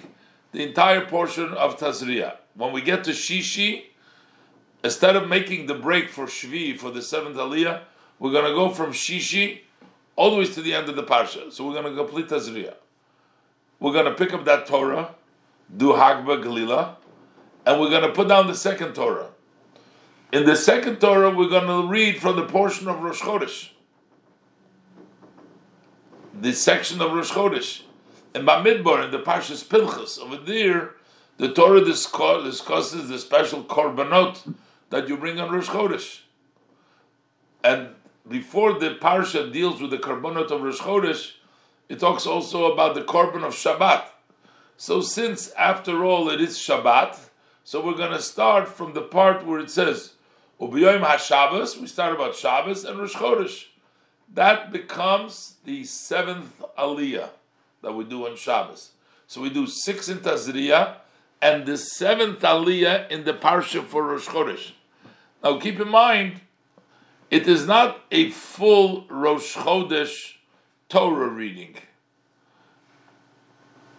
the 0.57 0.63
entire 0.63 1.05
portion 1.05 1.53
of 1.53 1.77
Tazria. 1.77 2.37
When 2.55 2.73
we 2.73 2.81
get 2.81 3.03
to 3.03 3.11
Shishi, 3.11 3.83
instead 4.83 5.15
of 5.15 5.29
making 5.29 5.67
the 5.67 5.75
break 5.75 6.09
for 6.09 6.25
Shvi 6.25 6.75
for 6.75 6.89
the 6.89 7.03
seventh 7.03 7.37
Aliyah, 7.37 7.81
we're 8.17 8.31
going 8.31 8.45
to 8.45 8.55
go 8.55 8.71
from 8.71 8.91
Shishi 8.91 9.59
all 10.15 10.31
the 10.31 10.37
way 10.37 10.45
to 10.47 10.61
the 10.63 10.73
end 10.73 10.89
of 10.89 10.95
the 10.95 11.03
Parsha. 11.03 11.53
So 11.53 11.67
we're 11.67 11.79
going 11.79 11.95
to 11.95 11.95
complete 11.95 12.29
Tazria. 12.29 12.73
We're 13.79 13.93
going 13.93 14.05
to 14.05 14.15
pick 14.15 14.33
up 14.33 14.45
that 14.45 14.65
Torah, 14.65 15.13
do 15.77 15.89
Hagba 15.89 16.43
Galila, 16.43 16.95
and 17.67 17.79
we're 17.79 17.91
going 17.91 18.01
to 18.01 18.11
put 18.11 18.27
down 18.27 18.47
the 18.47 18.55
second 18.55 18.95
Torah. 18.95 19.29
In 20.33 20.47
the 20.47 20.55
second 20.55 20.99
Torah, 20.99 21.29
we're 21.29 21.49
going 21.49 21.67
to 21.67 21.87
read 21.87 22.17
from 22.19 22.35
the 22.35 22.45
portion 22.47 22.87
of 22.87 22.99
Rosh 22.99 23.21
Chodesh, 23.21 23.69
the 26.33 26.51
section 26.51 26.99
of 26.99 27.11
Rosh 27.11 27.31
Chodesh. 27.31 27.83
In 28.37 28.45
Bamidbar, 28.45 29.05
in 29.05 29.09
the 29.09 29.17
Parshas 29.17 29.67
Pinchas, 29.67 30.19
over 30.19 30.37
there, 30.37 30.91
the 31.37 31.51
Torah 31.51 31.83
discusses 31.83 33.09
the 33.09 33.17
special 33.17 33.63
korbanot 33.63 34.53
that 34.91 35.09
you 35.09 35.17
bring 35.17 35.39
on 35.39 35.51
Rosh 35.51 35.69
Chodesh. 35.69 36.19
And 37.63 37.95
before 38.29 38.73
the 38.73 38.91
parsha 38.91 39.51
deals 39.51 39.81
with 39.81 39.89
the 39.89 39.97
korbanot 39.97 40.51
of 40.51 40.61
Rosh 40.61 40.77
Chodesh, 40.77 41.31
it 41.89 41.99
talks 41.99 42.27
also 42.27 42.71
about 42.71 42.93
the 42.93 43.01
korban 43.01 43.43
of 43.43 43.55
Shabbat. 43.55 44.05
So 44.77 45.01
since 45.01 45.49
after 45.53 46.05
all 46.05 46.29
it 46.29 46.39
is 46.39 46.59
Shabbat, 46.59 47.17
so 47.63 47.83
we're 47.83 47.97
going 47.97 48.11
to 48.11 48.21
start 48.21 48.67
from 48.67 48.93
the 48.93 49.01
part 49.01 49.47
where 49.47 49.59
it 49.59 49.71
says 49.71 50.13
Ubiyom 50.61 51.03
HaShabbos. 51.03 51.81
We 51.81 51.87
start 51.87 52.13
about 52.13 52.35
Shabbos 52.35 52.85
and 52.85 52.99
Rosh 52.99 53.15
Chodesh. 53.15 53.63
That 54.31 54.71
becomes 54.71 55.55
the 55.65 55.85
seventh 55.85 56.61
Aliyah 56.77 57.29
that 57.81 57.93
we 57.93 58.03
do 58.03 58.27
on 58.27 58.35
Shabbos. 58.35 58.91
So 59.27 59.41
we 59.41 59.49
do 59.49 59.67
six 59.67 60.09
in 60.09 60.19
Tazria 60.19 60.97
and 61.41 61.65
the 61.65 61.77
seventh 61.77 62.39
Aliyah 62.39 63.09
in 63.11 63.23
the 63.23 63.33
parsha 63.33 63.83
for 63.83 64.03
Rosh 64.03 64.27
Chodesh. 64.27 64.71
Now 65.43 65.59
keep 65.59 65.79
in 65.79 65.89
mind 65.89 66.41
it 67.29 67.47
is 67.47 67.67
not 67.67 68.01
a 68.11 68.29
full 68.31 69.05
Rosh 69.09 69.55
Chodesh 69.55 70.35
Torah 70.89 71.27
reading. 71.27 71.75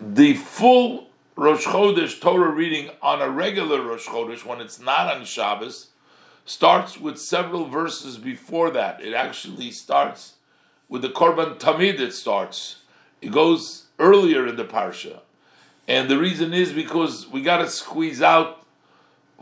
The 0.00 0.34
full 0.34 1.08
Rosh 1.36 1.66
Chodesh 1.66 2.20
Torah 2.20 2.50
reading 2.50 2.90
on 3.02 3.20
a 3.20 3.28
regular 3.28 3.82
Rosh 3.82 4.06
Chodesh, 4.06 4.44
when 4.44 4.60
it's 4.60 4.80
not 4.80 5.14
on 5.14 5.24
Shabbos, 5.24 5.88
starts 6.44 6.98
with 6.98 7.18
several 7.18 7.66
verses 7.66 8.16
before 8.16 8.70
that. 8.70 9.02
It 9.04 9.12
actually 9.12 9.70
starts 9.70 10.34
with 10.88 11.02
the 11.02 11.10
Korban 11.10 11.58
Tamid, 11.58 12.00
it 12.00 12.14
starts. 12.14 12.76
It 13.20 13.32
goes 13.32 13.86
earlier 13.98 14.46
in 14.46 14.56
the 14.56 14.64
Parsha. 14.64 15.20
And 15.86 16.08
the 16.08 16.18
reason 16.18 16.52
is 16.52 16.72
because 16.72 17.28
we 17.28 17.42
got 17.42 17.58
to 17.58 17.68
squeeze 17.68 18.22
out 18.22 18.66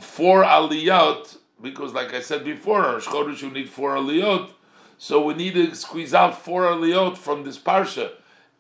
four 0.01 0.45
aliyot 0.45 1.39
because, 1.61 1.93
like 1.93 2.15
I 2.15 2.21
said 2.21 2.45
before, 2.45 2.83
Rosh 2.83 3.07
Chodesh 3.07 3.43
you 3.43 3.51
need 3.51 3.69
four 3.69 3.97
aliyot, 3.97 4.51
so 4.99 5.25
we 5.25 5.35
need 5.35 5.55
to 5.55 5.75
squeeze 5.75 6.15
out 6.15 6.39
four 6.39 6.63
aliyot 6.63 7.17
from 7.17 7.45
this 7.45 7.59
parsha. 7.59 8.13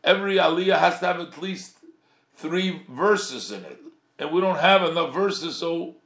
Every 0.02 0.36
aliyah 0.36 0.78
has 0.78 0.98
to 1.00 1.06
have 1.06 1.20
at 1.20 1.40
least 1.40 1.78
three 2.34 2.82
verses 2.88 3.52
in 3.52 3.64
it, 3.64 3.80
and 4.18 4.32
we 4.32 4.40
don't 4.40 4.58
have 4.58 4.82
enough 4.82 5.14
verses. 5.14 5.56
So, 5.56 5.96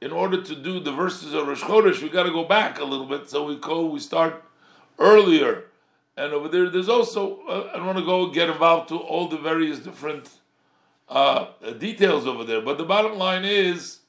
in 0.00 0.12
order 0.12 0.42
to 0.42 0.54
do 0.54 0.80
the 0.80 0.92
verses 0.92 1.34
of 1.34 1.46
Rosh 1.46 1.62
Chodesh, 1.62 2.02
we 2.02 2.08
got 2.08 2.24
to 2.24 2.32
go 2.32 2.44
back 2.44 2.78
a 2.78 2.84
little 2.84 3.06
bit. 3.06 3.28
So 3.28 3.44
we 3.44 3.56
go, 3.56 3.86
we 3.86 4.00
start 4.00 4.42
earlier, 4.98 5.64
and 6.20 6.34
over 6.34 6.48
there, 6.48 6.68
there's 6.68 6.88
also 6.88 7.40
uh, 7.48 7.70
I 7.72 7.78
don't 7.78 7.86
want 7.86 7.98
to 7.98 8.04
go 8.04 8.30
get 8.30 8.50
involved 8.50 8.88
to 8.90 8.98
all 8.98 9.26
the 9.26 9.38
various 9.38 9.78
different 9.78 10.28
uh, 11.08 11.46
details 11.78 12.26
over 12.26 12.44
there, 12.44 12.60
but 12.60 12.76
the 12.76 12.84
bottom 12.84 13.16
line 13.16 13.44
is 13.44 14.00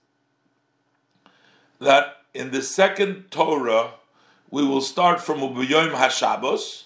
that 1.80 2.18
in 2.34 2.52
the 2.52 2.62
second 2.62 3.32
Torah, 3.32 3.92
we 4.50 4.64
will 4.64 4.82
start 4.82 5.22
from 5.22 5.40
Ubiyom 5.40 5.94
HaShabbos, 5.94 6.84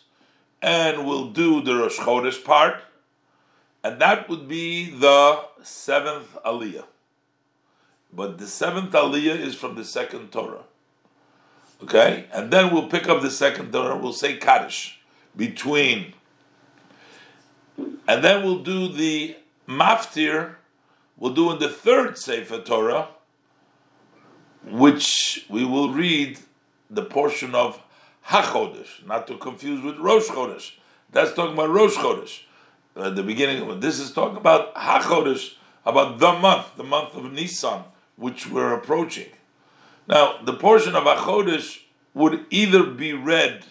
and 0.62 1.08
we'll 1.08 1.32
do 1.32 1.60
the 1.62 1.76
Rosh 1.76 1.98
Chodesh 1.98 2.44
part, 2.44 2.84
and 3.84 4.00
that 4.00 4.30
would 4.30 4.48
be 4.48 4.92
the 4.92 5.44
seventh 5.64 6.38
Aliyah. 6.46 6.86
But 8.14 8.38
the 8.38 8.48
seventh 8.48 8.92
Aliyah 8.92 9.40
is 9.40 9.56
from 9.56 9.76
the 9.76 9.84
second 9.84 10.32
Torah. 10.32 10.64
Okay? 11.84 12.28
And 12.32 12.52
then 12.52 12.72
we'll 12.72 12.88
pick 12.88 13.10
up 13.10 13.22
the 13.22 13.32
second 13.32 13.74
Torah, 13.74 13.98
we'll 13.98 14.14
say 14.14 14.38
Kaddish 14.38 14.95
between. 15.36 16.14
And 18.08 18.24
then 18.24 18.44
we'll 18.44 18.64
do 18.64 18.88
the 18.88 19.38
Maftir, 19.68 20.56
we'll 21.18 21.34
do 21.34 21.52
in 21.52 21.60
the 21.60 21.70
third 21.70 22.18
Sefer 22.18 22.60
Torah, 22.60 23.10
which 24.64 25.46
we 25.50 25.66
will 25.66 25.92
read 25.92 26.40
the 26.90 27.04
portion 27.04 27.54
of 27.56 27.82
HaChodesh, 28.28 29.06
not 29.06 29.28
to 29.28 29.38
confuse 29.38 29.84
with 29.84 29.98
Rosh 29.98 30.28
Chodesh. 30.28 30.74
That's 31.12 31.34
talking 31.34 31.54
about 31.54 31.70
Rosh 31.70 31.96
Chodesh. 31.96 32.42
At 32.96 33.16
the 33.16 33.24
beginning 33.24 33.62
of 33.62 33.70
it, 33.70 33.82
this 33.82 34.00
is 34.00 34.12
talking 34.12 34.38
about 34.38 34.74
HaChodesh, 34.76 35.56
about 35.86 36.20
the 36.20 36.34
month, 36.34 36.78
the 36.78 36.84
month 36.84 37.16
of 37.16 37.32
Nisan, 37.32 37.84
which 38.16 38.48
we're 38.48 38.74
approaching. 38.74 39.30
Now, 40.08 40.40
the 40.44 40.54
portion 40.54 40.96
of 40.96 41.04
HaChodesh 41.04 41.82
would 42.14 42.46
either 42.50 42.86
be 42.86 43.14
read 43.14 43.66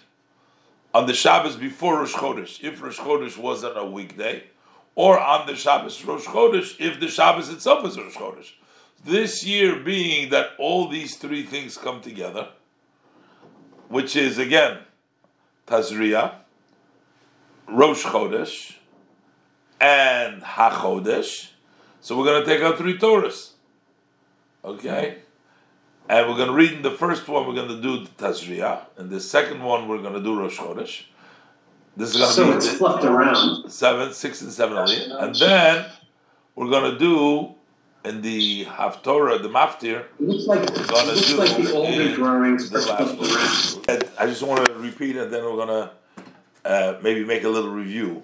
on 0.95 1.07
the 1.07 1.13
Shabbos 1.13 1.57
before 1.57 1.99
Rosh 1.99 2.15
Chodesh, 2.15 2.63
if 2.63 2.81
Rosh 2.81 3.01
Chodesh 3.01 3.37
wasn't 3.37 3.77
a 3.77 3.85
weekday, 3.85 4.45
or 4.95 5.19
on 5.19 5.47
the 5.47 5.57
Shabbos 5.57 6.03
Rosh 6.05 6.25
Chodesh, 6.25 6.81
if 6.81 7.01
the 7.01 7.09
Shabbos 7.09 7.49
itself 7.49 7.85
is 7.85 7.99
Rosh 7.99 8.15
Chodesh. 8.15 8.53
This 9.05 9.45
year 9.45 9.81
being 9.81 10.31
that 10.31 10.51
all 10.57 10.89
these 10.89 11.17
three 11.17 11.43
things 11.43 11.77
come 11.77 12.01
together, 12.01 12.49
which 13.89 14.15
is 14.15 14.39
again 14.39 14.79
Tazria, 15.67 16.37
Rosh 17.69 18.05
Chodesh, 18.05 18.77
and 19.81 20.43
HaChodesh. 20.43 21.51
So 22.01 22.17
we're 22.17 22.25
going 22.25 22.45
to 22.45 22.47
take 22.47 22.63
out 22.63 22.79
three 22.79 22.97
Torahs. 22.97 23.51
Okay? 24.65 25.19
And 26.09 26.29
we're 26.29 26.37
going 26.37 26.49
to 26.49 26.55
read 26.55 26.73
in 26.73 26.83
the 26.83 26.91
first 26.91 27.27
one, 27.29 27.47
we're 27.47 27.55
going 27.55 27.69
to 27.69 27.81
do 27.81 28.05
the 28.05 28.11
Tazria. 28.11 28.81
And 28.99 29.09
the 29.11 29.21
second 29.21 29.63
one, 29.63 29.89
we're 29.89 30.03
going 30.03 30.13
to 30.15 30.23
do 30.23 30.39
Rosh 30.39 30.59
Chodesh. 30.59 31.05
This 31.97 32.15
is 32.15 32.17
going 32.17 32.29
to 32.29 32.35
So 32.35 32.45
be 32.51 32.57
it's 32.57 32.71
the- 32.73 32.77
flipped 32.79 33.05
around. 33.05 33.71
seven, 33.71 34.13
six, 34.13 34.43
and 34.43 34.53
seven 34.53 34.77
aliyah. 34.77 35.23
And 35.23 35.35
then 35.37 35.87
we're 36.55 36.69
going 36.69 36.93
to 36.93 36.99
do 36.99 37.55
in 38.05 38.21
the 38.21 38.67
Haftorah, 38.67 39.43
the 39.43 39.49
Maftir, 39.49 40.01
It 40.01 40.09
looks 40.21 40.45
like, 40.47 40.61
it 40.69 40.77
looks 40.77 41.33
like 41.39 41.57
the 41.57 41.73
older 41.73 42.15
drawings 42.15 42.69
the 42.69 42.81
last 42.81 43.89
around. 43.89 44.05
I 44.19 44.27
just 44.27 44.43
want 44.43 44.67
to 44.67 44.75
repeat, 44.75 45.17
and 45.17 45.33
then 45.33 45.43
we're 45.43 45.57
gonna 45.57 45.91
uh, 46.67 46.99
maybe 47.03 47.25
make 47.25 47.45
a 47.45 47.49
little 47.49 47.71
review. 47.71 48.23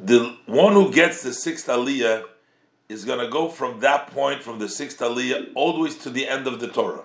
The 0.00 0.36
one 0.46 0.72
who 0.72 0.92
gets 0.92 1.22
the 1.22 1.32
sixth 1.32 1.68
aliyah 1.68 2.24
is 2.88 3.04
gonna 3.04 3.28
go 3.28 3.48
from 3.48 3.80
that 3.80 4.08
point, 4.08 4.42
from 4.42 4.58
the 4.58 4.68
sixth 4.68 4.98
aliyah, 4.98 5.52
way 5.54 5.96
to 5.98 6.10
the 6.10 6.28
end 6.28 6.46
of 6.46 6.60
the 6.60 6.68
Torah. 6.68 7.04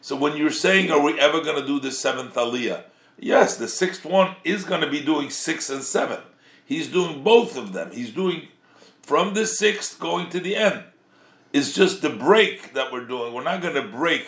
So 0.00 0.16
when 0.16 0.36
you're 0.36 0.50
saying, 0.50 0.90
"Are 0.90 1.00
we 1.00 1.18
ever 1.20 1.40
gonna 1.40 1.66
do 1.66 1.78
the 1.78 1.92
seventh 1.92 2.34
aliyah?" 2.34 2.84
Yes, 3.20 3.56
the 3.56 3.68
sixth 3.68 4.06
one 4.06 4.36
is 4.44 4.64
going 4.64 4.80
to 4.80 4.90
be 4.90 5.02
doing 5.02 5.28
six 5.28 5.68
and 5.68 5.82
seven. 5.82 6.20
He's 6.64 6.88
doing 6.88 7.22
both 7.22 7.56
of 7.56 7.74
them. 7.74 7.90
He's 7.92 8.10
doing 8.10 8.48
from 9.02 9.34
the 9.34 9.46
sixth 9.46 10.00
going 10.00 10.30
to 10.30 10.40
the 10.40 10.56
end. 10.56 10.84
It's 11.52 11.74
just 11.74 12.00
the 12.00 12.08
break 12.08 12.72
that 12.72 12.90
we're 12.90 13.04
doing. 13.04 13.34
We're 13.34 13.42
not 13.42 13.60
going 13.60 13.74
to 13.74 13.82
break 13.82 14.26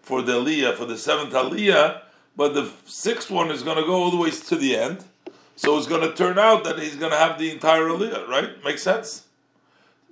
for 0.00 0.22
the 0.22 0.32
Aliyah, 0.32 0.76
for 0.76 0.86
the 0.86 0.96
seventh 0.96 1.34
Aliyah, 1.34 2.02
but 2.36 2.54
the 2.54 2.70
sixth 2.86 3.30
one 3.30 3.50
is 3.50 3.62
going 3.62 3.76
to 3.76 3.82
go 3.82 3.94
all 3.94 4.10
the 4.10 4.16
way 4.16 4.30
to 4.30 4.56
the 4.56 4.76
end. 4.76 5.04
So 5.56 5.76
it's 5.76 5.86
going 5.86 6.08
to 6.08 6.14
turn 6.14 6.38
out 6.38 6.64
that 6.64 6.78
he's 6.78 6.96
going 6.96 7.12
to 7.12 7.18
have 7.18 7.38
the 7.38 7.50
entire 7.50 7.82
Aliyah, 7.82 8.28
right? 8.28 8.64
Makes 8.64 8.82
sense? 8.82 9.26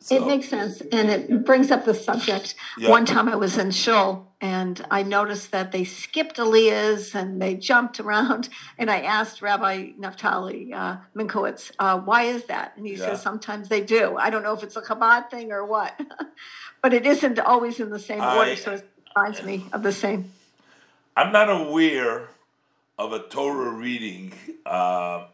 So. 0.02 0.16
It 0.16 0.26
makes 0.26 0.48
sense, 0.48 0.80
and 0.92 1.10
it 1.10 1.44
brings 1.44 1.70
up 1.70 1.84
the 1.84 1.92
subject. 1.92 2.54
Yeah. 2.78 2.88
One 2.88 3.04
time 3.04 3.28
I 3.28 3.36
was 3.36 3.58
in 3.58 3.70
Shul, 3.70 4.26
and 4.40 4.82
I 4.90 5.02
noticed 5.02 5.50
that 5.50 5.72
they 5.72 5.84
skipped 5.84 6.38
aliyahs 6.38 7.14
and 7.14 7.40
they 7.40 7.54
jumped 7.54 8.00
around. 8.00 8.48
And 8.78 8.90
I 8.90 9.00
asked 9.00 9.42
Rabbi 9.42 9.90
Naftali 10.00 10.72
uh, 10.72 10.96
Minkowitz, 11.14 11.70
uh, 11.78 11.98
"Why 11.98 12.22
is 12.22 12.44
that?" 12.44 12.72
And 12.78 12.86
he 12.86 12.94
yeah. 12.94 13.08
says, 13.08 13.20
"Sometimes 13.20 13.68
they 13.68 13.82
do. 13.82 14.16
I 14.16 14.30
don't 14.30 14.42
know 14.42 14.54
if 14.54 14.62
it's 14.62 14.76
a 14.76 14.80
Chabad 14.80 15.30
thing 15.30 15.52
or 15.52 15.66
what, 15.66 16.00
but 16.82 16.94
it 16.94 17.04
isn't 17.04 17.38
always 17.38 17.78
in 17.78 17.90
the 17.90 17.98
same 17.98 18.22
I, 18.22 18.38
order. 18.38 18.56
So 18.56 18.72
it 18.72 18.88
reminds 19.14 19.42
me 19.42 19.66
of 19.74 19.82
the 19.82 19.92
same." 19.92 20.32
I'm 21.14 21.30
not 21.30 21.50
aware 21.50 22.28
of 22.98 23.12
a 23.12 23.18
Torah 23.18 23.70
reading, 23.70 24.32
uh, 24.64 25.26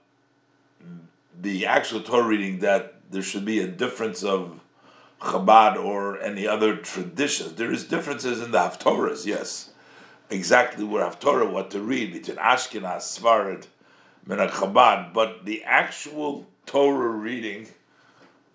the 1.40 1.66
actual 1.66 2.00
Torah 2.00 2.26
reading 2.26 2.60
that 2.60 2.95
there 3.10 3.22
should 3.22 3.44
be 3.44 3.60
a 3.60 3.66
difference 3.66 4.22
of 4.22 4.60
Chabad 5.20 5.82
or 5.82 6.20
any 6.20 6.46
other 6.46 6.76
traditions. 6.76 7.54
There 7.54 7.72
is 7.72 7.84
differences 7.84 8.40
in 8.40 8.50
the 8.50 8.58
Haftorahs, 8.58 9.26
yes. 9.26 9.70
Exactly 10.28 10.84
where 10.84 11.08
Haftorah, 11.08 11.50
what 11.50 11.70
to 11.70 11.80
read 11.80 12.12
between 12.12 12.36
Ashkenaz, 12.36 13.18
Svarad, 13.18 13.66
Menach 14.28 14.50
Chabad, 14.50 15.12
but 15.12 15.44
the 15.44 15.62
actual 15.64 16.46
Torah 16.66 17.10
reading, 17.10 17.68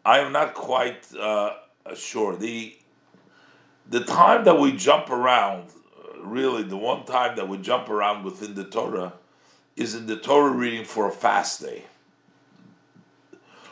I 0.03 0.19
am 0.19 0.31
not 0.33 0.53
quite 0.53 1.13
uh, 1.17 1.53
sure. 1.95 2.35
The 2.35 2.75
the 3.89 4.03
time 4.03 4.43
that 4.45 4.59
we 4.59 4.73
jump 4.73 5.09
around, 5.09 5.69
really, 6.19 6.63
the 6.63 6.77
one 6.77 7.05
time 7.05 7.35
that 7.35 7.47
we 7.47 7.57
jump 7.57 7.89
around 7.89 8.23
within 8.23 8.53
the 8.53 8.63
Torah 8.63 9.13
is 9.75 9.95
in 9.95 10.05
the 10.05 10.17
Torah 10.17 10.51
reading 10.51 10.85
for 10.85 11.07
a 11.07 11.11
fast 11.11 11.61
day. 11.61 11.85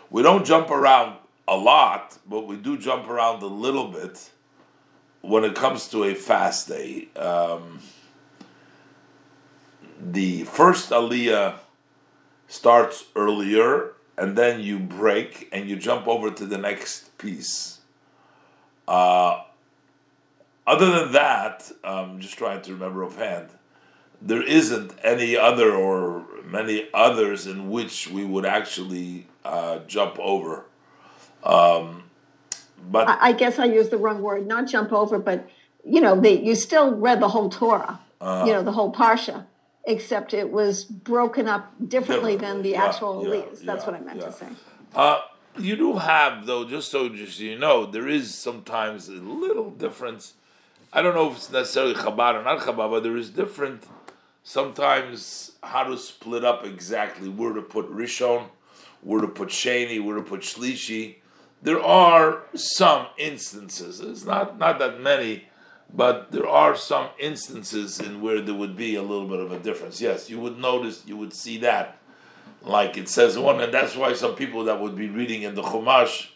We 0.10 0.24
don't 0.24 0.46
jump 0.46 0.72
around 0.72 1.18
a 1.48 1.56
lot, 1.56 2.18
but 2.28 2.48
we 2.48 2.56
do 2.58 2.78
jump 2.78 3.08
around 3.08 3.42
a 3.44 3.48
little 3.48 3.88
bit 3.88 4.32
when 5.22 5.44
it 5.44 5.56
comes 5.56 5.88
to 5.90 6.04
a 6.04 6.16
fast 6.16 6.68
day. 6.68 7.10
Um, 7.16 7.80
the 10.00 10.44
first 10.46 10.90
aliyah 10.92 11.56
starts 12.48 13.06
earlier, 13.16 13.94
and 14.18 14.36
then 14.38 14.62
you 14.62 14.80
break 14.80 15.50
and 15.52 15.70
you 15.70 15.76
jump 15.76 16.08
over 16.08 16.32
to 16.32 16.46
the 16.46 16.58
next 16.58 17.18
piece. 17.18 17.80
Uh, 18.88 19.44
other 20.66 20.92
than 20.92 21.12
that, 21.12 21.72
I'm 21.84 22.20
just 22.20 22.38
trying 22.38 22.62
to 22.64 22.74
remember 22.74 23.04
offhand. 23.04 23.50
There 24.22 24.42
isn't 24.42 24.94
any 25.04 25.38
other 25.38 25.74
or 25.74 26.26
many 26.44 26.88
others 26.94 27.48
in 27.48 27.70
which 27.70 28.10
we 28.10 28.26
would 28.26 28.46
actually 28.46 29.28
uh, 29.46 29.80
jump 29.88 30.20
over. 30.20 30.66
Um, 31.44 32.04
but 32.92 33.08
I, 33.08 33.30
I, 33.30 33.32
guess 33.34 33.60
I 33.60 33.66
used 33.66 33.92
the 33.92 33.98
wrong 33.98 34.22
word, 34.22 34.48
not 34.48 34.68
jump 34.68 34.92
over, 34.92 35.20
but 35.20 35.50
you 35.86 36.02
know, 36.02 36.20
the, 36.20 36.32
you 36.32 36.56
still 36.56 36.96
read 36.96 37.22
the 37.22 37.30
whole 37.30 37.50
Torah, 37.50 38.00
uh, 38.20 38.44
you 38.46 38.54
know, 38.54 38.64
the 38.64 38.72
whole 38.72 38.94
parsha, 38.94 39.46
except 39.86 40.34
it 40.34 40.52
was 40.52 40.84
broken 40.84 41.48
up 41.48 41.74
differently 41.88 42.36
than 42.36 42.62
the 42.62 42.72
yeah, 42.72 42.86
actual 42.86 43.24
yeah, 43.24 43.44
That's 43.50 43.64
yeah, 43.64 43.74
what 43.74 43.94
I 43.96 44.00
meant 44.02 44.22
to 44.22 44.32
say. 44.32 44.48
Uh, 44.94 45.22
you 45.58 45.76
do 45.76 45.98
have, 45.98 46.46
though, 46.46 46.66
just 46.66 46.92
so 46.92 47.10
just 47.10 47.40
you 47.40 47.58
know, 47.58 47.86
there 47.86 48.08
is 48.08 48.34
sometimes 48.34 49.08
a 49.08 49.14
little 49.14 49.72
difference. 49.72 50.34
I 50.92 51.02
don't 51.02 51.16
know 51.16 51.30
if 51.30 51.38
it's 51.38 51.52
necessarily 51.52 51.94
Chabad 51.94 52.40
or 52.40 52.44
not 52.44 52.60
Chabad, 52.60 52.90
but 52.90 53.04
there 53.04 53.18
is 53.18 53.30
different 53.30 53.84
sometimes 54.50 55.52
how 55.62 55.84
to 55.84 55.96
split 55.96 56.44
up 56.44 56.66
exactly 56.66 57.30
where 57.30 57.54
to 57.54 57.62
put 57.62 57.88
Rishon, 57.92 58.48
where 59.02 59.22
to 59.22 59.28
put 59.28 59.50
Sheni, 59.50 60.04
where 60.04 60.16
to 60.16 60.24
put 60.24 60.42
Shlishi. 60.42 61.18
There 61.62 61.80
are 61.80 62.42
some 62.56 63.06
instances, 63.20 64.00
it's 64.00 64.26
not, 64.26 64.58
not 64.58 64.80
that 64.80 65.02
many, 65.02 65.44
but 65.94 66.32
there 66.32 66.48
are 66.48 66.76
some 66.76 67.10
instances 67.20 68.00
in 68.00 68.22
where 68.22 68.42
there 68.42 68.56
would 68.56 68.76
be 68.76 68.96
a 68.96 69.04
little 69.04 69.28
bit 69.28 69.40
of 69.40 69.52
a 69.52 69.60
difference. 69.60 70.02
Yes, 70.02 70.32
you 70.32 70.40
would 70.40 70.58
notice, 70.58 71.04
you 71.06 71.16
would 71.16 71.34
see 71.34 71.60
that. 71.60 72.00
Like 72.64 72.98
it 72.98 73.08
says 73.08 73.38
one, 73.38 73.62
and 73.62 73.72
that's 73.72 73.96
why 73.96 74.14
some 74.14 74.34
people 74.34 74.64
that 74.64 74.82
would 74.82 74.96
be 74.96 75.10
reading 75.10 75.44
in 75.44 75.54
the 75.54 75.62
Chumash, 75.62 76.30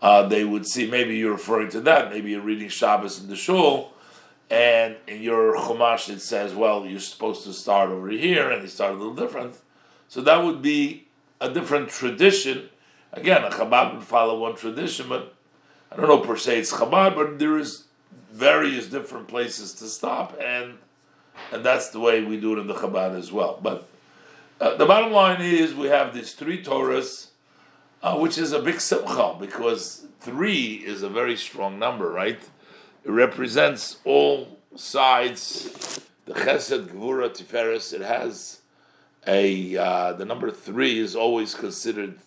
uh, 0.00 0.22
they 0.28 0.44
would 0.44 0.66
see, 0.68 0.88
maybe 0.88 1.16
you're 1.16 1.32
referring 1.32 1.70
to 1.70 1.80
that, 1.80 2.12
maybe 2.12 2.30
you're 2.30 2.42
reading 2.42 2.68
Shabbos 2.68 3.20
in 3.20 3.28
the 3.28 3.34
Shul, 3.34 3.92
and 4.50 4.96
in 5.06 5.22
your 5.22 5.54
Chumash 5.54 6.08
it 6.10 6.20
says, 6.20 6.54
well, 6.54 6.84
you're 6.84 6.98
supposed 6.98 7.44
to 7.44 7.52
start 7.52 7.90
over 7.90 8.08
here, 8.08 8.50
and 8.50 8.62
they 8.62 8.68
start 8.68 8.94
a 8.94 8.96
little 8.96 9.14
different. 9.14 9.56
So 10.08 10.20
that 10.22 10.44
would 10.44 10.60
be 10.60 11.06
a 11.40 11.48
different 11.48 11.88
tradition. 11.88 12.68
Again, 13.12 13.44
a 13.44 13.50
Chabad 13.50 13.94
would 13.94 14.04
follow 14.04 14.38
one 14.38 14.56
tradition, 14.56 15.08
but 15.08 15.34
I 15.90 15.96
don't 15.96 16.08
know 16.08 16.18
per 16.18 16.36
se 16.36 16.58
it's 16.58 16.72
Chabad, 16.72 17.14
but 17.14 17.38
there 17.38 17.58
is 17.58 17.84
various 18.32 18.86
different 18.86 19.28
places 19.28 19.74
to 19.74 19.86
stop, 19.86 20.36
and 20.40 20.78
and 21.52 21.64
that's 21.64 21.90
the 21.90 22.00
way 22.00 22.22
we 22.22 22.38
do 22.38 22.56
it 22.56 22.60
in 22.60 22.66
the 22.66 22.74
Chabad 22.74 23.16
as 23.16 23.32
well. 23.32 23.58
But 23.62 23.88
uh, 24.60 24.76
the 24.76 24.84
bottom 24.84 25.12
line 25.12 25.40
is 25.40 25.74
we 25.74 25.86
have 25.86 26.12
these 26.12 26.34
three 26.34 26.62
Torahs, 26.62 27.28
uh, 28.02 28.18
which 28.18 28.36
is 28.36 28.52
a 28.52 28.60
big 28.60 28.80
simcha 28.80 29.36
because 29.38 30.06
three 30.20 30.74
is 30.74 31.02
a 31.02 31.08
very 31.08 31.36
strong 31.36 31.78
number, 31.78 32.10
right? 32.10 32.40
It 33.04 33.10
represents 33.10 33.98
all 34.04 34.58
sides. 34.76 36.00
The 36.26 36.34
Chesed, 36.34 36.88
Gvura, 36.88 37.30
Tiferes. 37.30 37.92
It 37.92 38.02
has 38.02 38.60
a 39.26 39.76
uh, 39.76 40.12
the 40.12 40.24
number 40.24 40.50
three 40.50 40.98
is 40.98 41.16
always 41.16 41.54
considered 41.54 42.18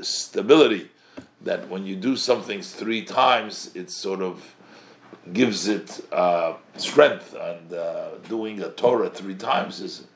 stability. 0.00 0.90
That 1.42 1.68
when 1.68 1.86
you 1.86 1.94
do 1.94 2.16
something 2.16 2.62
three 2.62 3.04
times, 3.04 3.70
it 3.74 3.90
sort 3.90 4.20
of 4.20 4.54
gives 5.32 5.68
it 5.68 6.04
uh, 6.12 6.54
strength. 6.76 7.34
And 7.34 7.72
uh, 7.72 8.16
doing 8.28 8.60
a 8.62 8.70
Torah 8.70 9.10
three 9.10 9.36
times 9.36 9.80
is 9.80 10.06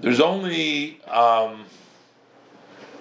there's 0.00 0.20
only 0.20 1.00
um, 1.04 1.64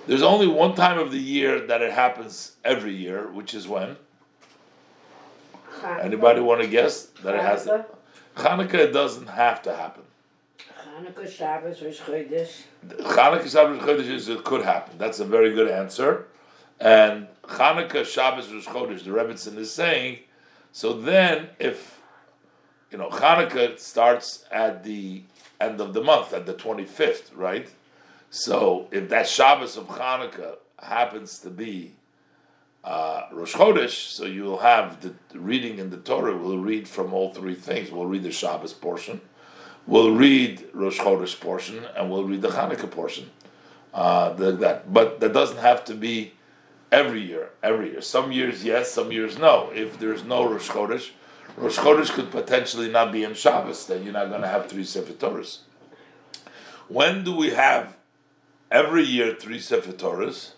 there's 0.07 0.21
only 0.21 0.47
one 0.47 0.75
time 0.75 0.97
of 0.97 1.11
the 1.11 1.19
year 1.19 1.59
that 1.67 1.81
it 1.81 1.91
happens 1.91 2.53
every 2.63 2.95
year, 2.95 3.29
which 3.31 3.53
is 3.53 3.67
when 3.67 3.97
Anybody 5.83 6.41
want 6.41 6.61
to 6.61 6.67
guess 6.67 7.05
that 7.23 7.35
it 7.35 7.41
has? 7.41 7.65
To? 7.65 7.85
Hanukkah 8.35 8.91
doesn't 8.91 9.27
have 9.27 9.61
to 9.63 9.75
happen. 9.75 10.03
Hanukkah, 10.95 11.29
Shabbos, 11.29 11.81
Rosh 11.81 11.99
Chodesh. 11.99 12.63
Hanukkah, 12.87 13.51
Shabbos, 13.51 13.79
Rosh 13.79 13.87
Chodesh 13.87 14.09
is 14.09 14.29
it 14.29 14.43
could 14.43 14.63
happen. 14.63 14.97
That's 14.97 15.19
a 15.19 15.25
very 15.25 15.53
good 15.53 15.69
answer. 15.69 16.27
And 16.79 17.27
Hanukkah, 17.43 18.05
Shabbos, 18.05 18.51
Rosh 18.51 18.65
Chodesh, 18.65 19.03
the 19.03 19.11
Rebbetzin 19.11 19.57
is 19.57 19.71
saying. 19.71 20.19
So 20.71 20.93
then, 20.93 21.49
if 21.59 22.01
you 22.91 22.97
know 22.97 23.09
Hanukkah 23.09 23.79
starts 23.79 24.45
at 24.51 24.83
the 24.83 25.23
end 25.59 25.79
of 25.79 25.93
the 25.93 26.01
month, 26.01 26.33
at 26.33 26.45
the 26.45 26.53
twenty 26.53 26.85
fifth, 26.85 27.33
right? 27.33 27.69
So 28.29 28.87
if 28.91 29.07
that 29.09 29.27
Shabbos 29.27 29.77
of 29.77 29.87
Hanukkah 29.87 30.57
happens 30.81 31.39
to 31.39 31.49
be 31.49 31.93
uh, 32.85 33.23
Rosh 33.31 33.55
Chodesh, 33.55 34.09
so 34.11 34.25
you'll 34.25 34.59
have 34.59 35.01
the, 35.01 35.15
reading 35.37 35.79
in 35.79 35.89
the 35.89 35.97
Torah. 35.97 36.37
We'll 36.37 36.59
read 36.59 36.87
from 36.87 37.13
all 37.13 37.33
three 37.33 37.55
things. 37.55 37.89
We'll 37.89 38.05
read 38.05 38.23
the 38.23 38.31
Shabbos 38.31 38.73
portion, 38.73 39.21
we'll 39.87 40.13
read 40.13 40.69
Rosh 40.71 40.99
Chodesh 40.99 41.39
portion, 41.39 41.83
and 41.97 42.11
we'll 42.11 42.25
read 42.25 42.43
the 42.43 42.49
Hanukkah 42.49 42.89
portion. 42.89 43.31
Uh, 43.91 44.33
the, 44.33 44.51
that, 44.51 44.93
but 44.93 45.19
that 45.19 45.33
doesn't 45.33 45.57
have 45.57 45.83
to 45.85 45.95
be 45.95 46.33
every 46.91 47.21
year. 47.21 47.49
Every 47.63 47.91
year, 47.91 48.01
some 48.01 48.31
years 48.31 48.63
yes, 48.63 48.91
some 48.91 49.11
years 49.11 49.37
no. 49.37 49.71
If 49.73 49.97
there's 49.99 50.23
no 50.23 50.47
Rosh 50.47 50.69
Chodesh, 50.69 51.09
Rosh 51.57 51.77
Chodesh 51.77 52.11
could 52.11 52.29
potentially 52.29 52.91
not 52.91 53.11
be 53.11 53.23
in 53.23 53.33
Shabbos. 53.33 53.87
Then 53.87 54.03
you're 54.03 54.13
not 54.13 54.29
going 54.29 54.41
to 54.41 54.47
have 54.47 54.67
three 54.67 54.83
Sefer 54.83 55.13
Torahs. 55.13 55.59
When 56.87 57.23
do 57.23 57.35
we 57.35 57.49
have 57.51 57.95
every 58.69 59.03
year 59.03 59.33
three 59.33 59.59
Sefer 59.59 59.93
Torahs? 59.93 60.54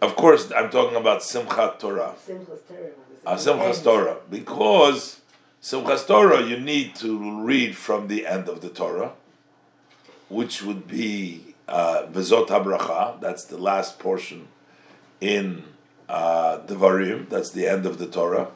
Of 0.00 0.16
course, 0.16 0.52
I'm 0.52 0.70
talking 0.70 0.96
about 0.96 1.20
Simchat 1.20 1.78
Torah. 1.78 2.14
Simchas 2.26 2.60
Torah. 2.68 2.90
Uh, 3.24 3.36
Simchas 3.36 3.82
Torah. 3.82 4.18
Because 4.30 5.20
Simchas 5.62 6.06
Torah, 6.06 6.42
you 6.42 6.58
need 6.58 6.94
to 6.96 7.42
read 7.42 7.76
from 7.76 8.08
the 8.08 8.26
end 8.26 8.48
of 8.48 8.60
the 8.60 8.68
Torah, 8.68 9.12
which 10.28 10.62
would 10.62 10.86
be 10.86 11.54
uh, 11.68 12.06
Vezot 12.10 12.48
HaBracha, 12.48 13.20
that's 13.20 13.44
the 13.44 13.56
last 13.56 13.98
portion 13.98 14.48
in 15.20 15.64
uh, 16.08 16.58
Devarim, 16.66 17.28
that's 17.28 17.50
the 17.50 17.66
end 17.66 17.86
of 17.86 17.98
the 17.98 18.06
Torah. 18.06 18.48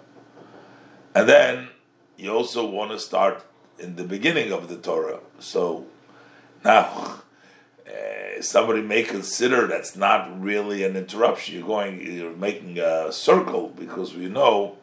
And 1.14 1.28
then 1.28 1.68
you 2.16 2.30
also 2.32 2.64
want 2.66 2.90
to 2.92 2.98
start 2.98 3.44
in 3.78 3.96
the 3.96 4.04
beginning 4.04 4.52
of 4.52 4.68
the 4.68 4.76
Torah. 4.76 5.20
So 5.38 5.86
Now, 6.64 7.22
uh, 7.90 8.42
somebody 8.42 8.82
may 8.82 9.02
consider 9.02 9.66
that's 9.66 9.96
not 9.96 10.40
really 10.40 10.84
an 10.84 10.96
interruption. 10.96 11.56
You're 11.56 11.66
going, 11.66 12.00
you're 12.00 12.36
making 12.36 12.78
a 12.78 13.12
circle 13.12 13.68
because 13.68 14.14
we 14.14 14.28
know 14.28 14.78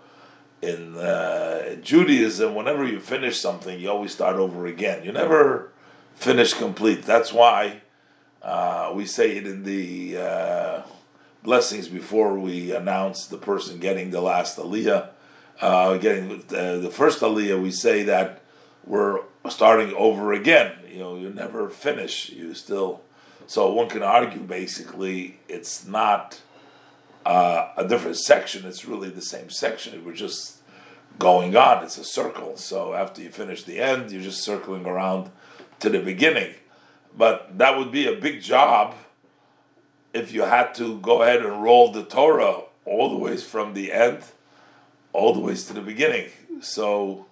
in 0.62 0.96
uh, 0.98 1.76
Judaism, 1.76 2.56
whenever 2.56 2.86
you 2.86 3.00
finish 3.00 3.40
something, 3.40 3.80
you 3.80 3.90
always 3.90 4.12
start 4.12 4.36
over 4.36 4.66
again. 4.66 5.04
You 5.04 5.12
never 5.12 5.72
finish 6.16 6.54
complete. 6.54 7.04
That's 7.04 7.32
why 7.32 7.82
uh, 8.42 8.92
we 8.96 9.06
say 9.06 9.38
it 9.38 9.46
in 9.46 9.64
the 9.64 10.18
uh, 10.18 10.82
blessings 11.44 11.88
before 11.88 12.38
we 12.40 12.74
announce 12.74 13.28
the 13.28 13.38
person 13.38 13.80
getting 13.80 14.12
the 14.12 14.22
last 14.22 14.58
aliyah. 14.58 15.10
Uh, 15.60 15.98
getting 15.98 16.44
the, 16.48 16.80
the 16.82 16.92
first 16.92 17.22
aliyah, 17.22 17.62
we 17.62 17.72
say 17.72 18.04
that 18.04 18.42
we're 18.86 19.22
starting 19.50 19.94
over 19.96 20.34
again. 20.34 20.72
You 20.98 21.04
know, 21.04 21.16
you 21.16 21.30
never 21.30 21.70
finish. 21.70 22.32
You 22.32 22.56
still. 22.56 23.02
So 23.46 23.72
one 23.72 23.88
can 23.88 24.02
argue 24.02 24.40
basically 24.40 25.40
it's 25.48 25.86
not 25.86 26.42
uh, 27.24 27.70
a 27.78 27.88
different 27.88 28.18
section. 28.18 28.66
It's 28.66 28.86
really 28.86 29.12
the 29.12 29.22
same 29.22 29.52
section. 29.52 30.04
Was 30.04 30.18
just 30.18 30.64
going 31.20 31.56
on. 31.56 31.84
It's 31.84 32.00
a 32.00 32.04
circle. 32.04 32.58
So 32.58 32.96
after 32.96 33.22
you 33.22 33.30
finish 33.30 33.64
the 33.64 33.78
end, 33.78 34.12
you're 34.12 34.24
just 34.24 34.44
circling 34.44 34.88
around 34.88 35.30
to 35.82 35.90
the 35.92 36.00
beginning. 36.00 36.56
But 37.16 37.60
that 37.60 37.78
would 37.78 37.92
be 37.92 38.08
a 38.08 38.20
big 38.20 38.42
job 38.42 38.96
if 40.16 40.34
you 40.34 40.42
had 40.42 40.74
to 40.76 40.98
go 40.98 41.22
ahead 41.22 41.46
and 41.46 41.62
roll 41.62 41.92
the 41.92 42.06
Torah 42.06 42.62
all 42.86 43.12
the 43.12 43.18
ways 43.18 43.44
from 43.44 43.76
the 43.76 43.94
end, 43.94 44.24
all 45.14 45.32
the 45.32 45.42
ways 45.42 45.68
to 45.68 45.74
the 45.74 45.82
beginning. 45.82 46.32
So 46.62 47.28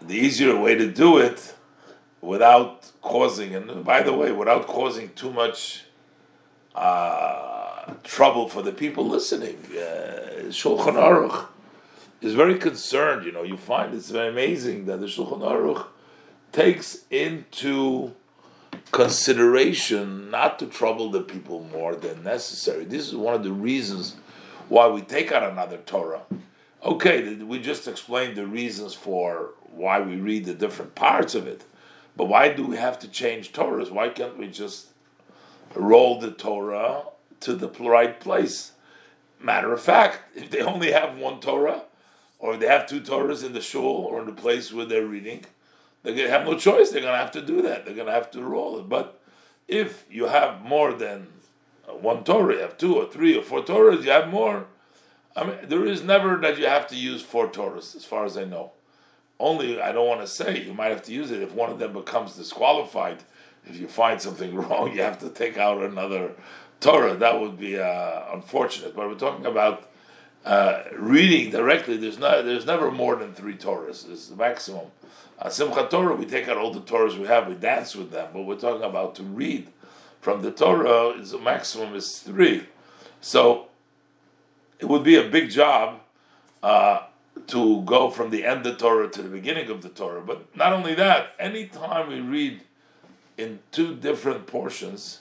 the 0.00 0.14
easier 0.14 0.58
way 0.58 0.74
to 0.74 0.90
do 0.90 1.18
it 1.18 1.54
without 2.20 2.90
causing, 3.02 3.54
and 3.54 3.84
by 3.84 4.02
the 4.02 4.12
way, 4.12 4.32
without 4.32 4.66
causing 4.66 5.10
too 5.10 5.32
much 5.32 5.84
uh, 6.74 7.94
trouble 8.04 8.48
for 8.48 8.62
the 8.62 8.72
people 8.72 9.06
listening. 9.06 9.58
Uh, 9.70 10.48
Shulchan 10.48 10.94
Aruch 10.94 11.46
is 12.20 12.34
very 12.34 12.58
concerned. 12.58 13.24
You 13.24 13.32
know, 13.32 13.42
you 13.42 13.56
find 13.56 13.94
it's 13.94 14.10
very 14.10 14.28
amazing 14.28 14.86
that 14.86 15.00
the 15.00 15.06
Shulchan 15.06 15.40
Aruch 15.40 15.86
takes 16.52 17.04
into 17.10 18.14
consideration 18.90 20.30
not 20.30 20.58
to 20.58 20.66
trouble 20.66 21.10
the 21.10 21.20
people 21.20 21.62
more 21.72 21.94
than 21.94 22.22
necessary. 22.22 22.84
This 22.84 23.08
is 23.08 23.14
one 23.14 23.34
of 23.34 23.42
the 23.42 23.52
reasons 23.52 24.16
why 24.68 24.88
we 24.88 25.02
take 25.02 25.32
out 25.32 25.42
another 25.42 25.78
Torah. 25.78 26.22
Okay, 26.84 27.34
we 27.34 27.58
just 27.58 27.88
explained 27.88 28.36
the 28.36 28.46
reasons 28.46 28.94
for 28.94 29.50
why 29.72 30.00
we 30.00 30.16
read 30.16 30.44
the 30.44 30.54
different 30.54 30.94
parts 30.94 31.34
of 31.34 31.46
it, 31.46 31.64
but 32.18 32.26
why 32.26 32.48
do 32.52 32.66
we 32.66 32.76
have 32.76 32.98
to 32.98 33.08
change 33.08 33.52
Torahs? 33.52 33.92
Why 33.92 34.08
can't 34.08 34.36
we 34.36 34.48
just 34.48 34.88
roll 35.76 36.18
the 36.18 36.32
Torah 36.32 37.04
to 37.40 37.54
the 37.54 37.68
right 37.68 38.18
place? 38.18 38.72
Matter 39.40 39.72
of 39.72 39.80
fact, 39.80 40.18
if 40.34 40.50
they 40.50 40.60
only 40.60 40.90
have 40.90 41.16
one 41.16 41.38
Torah, 41.40 41.84
or 42.40 42.56
they 42.56 42.66
have 42.66 42.86
two 42.88 43.00
Torahs 43.00 43.44
in 43.44 43.52
the 43.52 43.60
shul 43.60 43.84
or 43.84 44.20
in 44.20 44.26
the 44.26 44.32
place 44.32 44.72
where 44.72 44.84
they're 44.84 45.06
reading, 45.06 45.44
they're 46.02 46.14
going 46.14 46.26
to 46.26 46.32
have 46.32 46.44
no 46.44 46.58
choice. 46.58 46.90
They're 46.90 47.02
going 47.02 47.14
to 47.14 47.18
have 47.18 47.32
to 47.32 47.42
do 47.42 47.62
that. 47.62 47.84
They're 47.84 47.94
going 47.94 48.06
to 48.06 48.12
have 48.12 48.30
to 48.32 48.42
roll 48.42 48.80
it. 48.80 48.88
But 48.88 49.20
if 49.68 50.04
you 50.10 50.26
have 50.26 50.62
more 50.62 50.92
than 50.92 51.28
uh, 51.88 51.92
one 51.92 52.24
Torah, 52.24 52.54
you 52.54 52.60
have 52.62 52.78
two 52.78 52.96
or 52.96 53.06
three 53.06 53.36
or 53.36 53.42
four 53.42 53.62
Torahs, 53.62 54.04
you 54.04 54.10
have 54.10 54.28
more. 54.28 54.66
I 55.36 55.44
mean, 55.44 55.56
there 55.64 55.86
is 55.86 56.02
never 56.02 56.36
that 56.38 56.58
you 56.58 56.66
have 56.66 56.88
to 56.88 56.96
use 56.96 57.22
four 57.22 57.48
Torahs, 57.48 57.94
as 57.94 58.04
far 58.04 58.24
as 58.24 58.36
I 58.36 58.44
know. 58.44 58.72
Only, 59.40 59.80
I 59.80 59.92
don't 59.92 60.08
want 60.08 60.20
to 60.20 60.26
say, 60.26 60.64
you 60.64 60.74
might 60.74 60.88
have 60.88 61.02
to 61.04 61.12
use 61.12 61.30
it 61.30 61.42
if 61.42 61.52
one 61.52 61.70
of 61.70 61.78
them 61.78 61.92
becomes 61.92 62.34
disqualified. 62.34 63.22
If 63.66 63.76
you 63.76 63.86
find 63.86 64.20
something 64.20 64.54
wrong, 64.56 64.92
you 64.92 65.02
have 65.02 65.18
to 65.20 65.30
take 65.30 65.56
out 65.56 65.82
another 65.82 66.32
Torah. 66.80 67.14
That 67.14 67.40
would 67.40 67.58
be 67.58 67.78
uh, 67.78 68.22
unfortunate. 68.32 68.96
But 68.96 69.08
we're 69.08 69.14
talking 69.14 69.46
about 69.46 69.90
uh, 70.44 70.82
reading 70.96 71.50
directly. 71.50 71.96
There's 71.96 72.18
not. 72.18 72.44
There's 72.44 72.66
never 72.66 72.90
more 72.90 73.16
than 73.16 73.32
three 73.32 73.56
Torahs. 73.56 74.10
It's 74.10 74.28
the 74.28 74.36
maximum. 74.36 74.86
On 75.40 75.50
Simchat 75.50 75.90
Torah, 75.90 76.16
we 76.16 76.26
take 76.26 76.48
out 76.48 76.56
all 76.56 76.72
the 76.72 76.80
Torahs 76.80 77.16
we 77.16 77.26
have, 77.26 77.46
we 77.46 77.54
dance 77.54 77.94
with 77.94 78.10
them, 78.10 78.30
but 78.32 78.42
we're 78.42 78.56
talking 78.56 78.82
about 78.82 79.14
to 79.16 79.22
read 79.22 79.68
from 80.20 80.42
the 80.42 80.50
Torah, 80.50 81.10
is 81.10 81.30
the 81.30 81.38
maximum 81.38 81.94
is 81.94 82.18
three. 82.18 82.66
So 83.20 83.68
it 84.80 84.86
would 84.86 85.04
be 85.04 85.14
a 85.14 85.28
big 85.28 85.50
job 85.50 86.00
uh, 86.62 87.02
to 87.46 87.82
go 87.82 88.10
from 88.10 88.30
the 88.30 88.44
end 88.44 88.66
of 88.66 88.74
the 88.74 88.78
Torah 88.78 89.08
to 89.08 89.22
the 89.22 89.28
beginning 89.28 89.70
of 89.70 89.82
the 89.82 89.88
Torah. 89.88 90.20
But 90.20 90.54
not 90.56 90.72
only 90.72 90.94
that, 90.94 91.34
anytime 91.38 92.08
we 92.08 92.20
read 92.20 92.62
in 93.36 93.60
two 93.70 93.94
different 93.94 94.46
portions, 94.46 95.20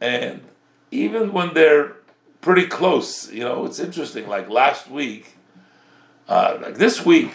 and 0.00 0.42
even 0.90 1.32
when 1.32 1.54
they're 1.54 1.96
pretty 2.40 2.66
close, 2.66 3.30
you 3.30 3.44
know, 3.44 3.66
it's 3.66 3.78
interesting. 3.78 4.28
Like 4.28 4.48
last 4.48 4.90
week, 4.90 5.36
uh, 6.28 6.58
like 6.62 6.78
this 6.78 7.04
week, 7.04 7.32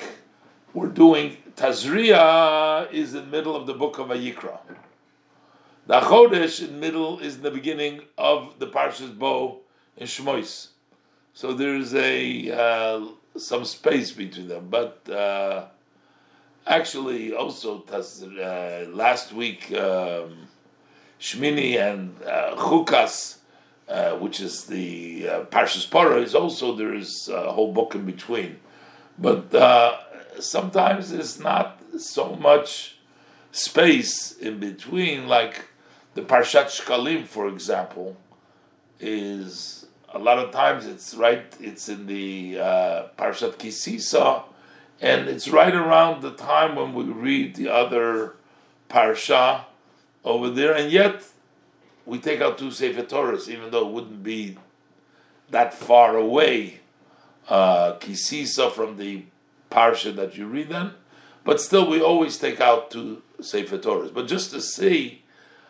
we're 0.74 0.88
doing 0.88 1.38
Tazria 1.56 2.92
is 2.92 3.14
in 3.14 3.26
the 3.26 3.32
middle 3.32 3.56
of 3.56 3.66
the 3.66 3.74
book 3.74 3.98
of 3.98 4.08
Vayikra. 4.08 4.60
The 5.88 6.02
Chodesh 6.02 6.62
in 6.62 6.74
the 6.74 6.80
middle 6.80 7.20
is 7.20 7.36
in 7.36 7.44
the 7.44 7.52
beginning 7.52 8.02
of 8.18 8.60
the 8.60 8.68
Parshas 8.68 9.18
Bo 9.18 9.62
in 9.96 10.08
Shmois. 10.08 10.70
So 11.34 11.54
there's 11.54 11.94
a 11.94 12.52
uh, 12.52 13.08
some 13.38 13.66
space 13.66 14.12
between 14.12 14.48
them, 14.48 14.68
but 14.70 15.08
uh, 15.10 15.66
actually 16.66 17.34
also 17.34 17.84
uh, 17.92 18.90
last 18.92 19.34
week 19.34 19.72
um, 19.74 20.48
Shmini 21.20 21.78
and 21.78 22.16
uh, 22.24 22.56
Chukas, 22.56 23.38
uh, 23.88 24.12
which 24.12 24.40
is 24.40 24.66
the 24.66 25.28
uh, 25.28 25.44
Parshas 25.46 25.90
Parah, 25.90 26.24
is 26.24 26.36
also 26.36 26.76
there 26.76 26.94
is 26.94 27.30
a 27.30 27.52
whole 27.52 27.74
book 27.74 27.96
in 27.96 28.06
between, 28.06 28.60
but 29.18 29.54
uh, 29.54 29.98
sometimes 30.40 31.12
there's 31.12 31.40
not 31.40 31.82
so 31.98 32.36
much 32.36 32.98
space 33.52 34.34
in 34.38 34.60
between, 34.60 35.28
like 35.28 35.66
the 36.14 36.22
Parshat 36.22 36.66
Shkalim, 36.66 37.26
for 37.26 37.48
example, 37.48 38.18
is 39.00 39.85
a 40.16 40.20
lot 40.20 40.40
of 40.40 40.52
times 40.52 40.86
it's 40.86 41.14
right, 41.14 41.54
it's 41.60 41.90
in 41.90 42.08
the 42.08 42.58
uh, 42.58 43.08
Parshat 43.18 43.58
Ki 43.58 43.70
Sisa, 43.70 44.44
and 45.02 45.28
it's 45.28 45.50
right 45.50 45.76
around 45.76 46.22
the 46.22 46.32
time 46.32 46.78
when 46.78 46.94
we 46.94 47.04
read 47.04 47.56
the 47.56 47.68
other 47.68 48.36
Parsha 48.90 49.66
over 50.24 50.50
there, 50.50 50.74
and 50.74 50.90
yet 50.90 51.22
we 52.06 52.18
take 52.18 52.40
out 52.40 52.58
two 52.58 52.72
Sefer 52.72 53.04
Torahs, 53.04 53.50
even 53.50 53.72
though 53.72 53.90
it 53.90 53.92
wouldn't 53.92 54.24
be 54.24 54.58
that 55.50 55.74
far 55.74 56.16
away. 56.16 56.80
Uh, 57.50 57.92
Ki 57.98 58.16
Sisa 58.16 58.72
from 58.72 58.98
the 58.98 59.26
parsha 59.70 60.16
that 60.16 60.36
you 60.36 60.48
read 60.48 60.70
then, 60.70 60.94
but 61.44 61.62
still 61.62 61.88
we 61.88 62.02
always 62.02 62.40
take 62.40 62.60
out 62.62 62.90
two 62.90 63.22
Sefer 63.42 63.78
Torahs. 63.78 64.14
But 64.14 64.28
just 64.28 64.50
to 64.52 64.62
see 64.62 65.24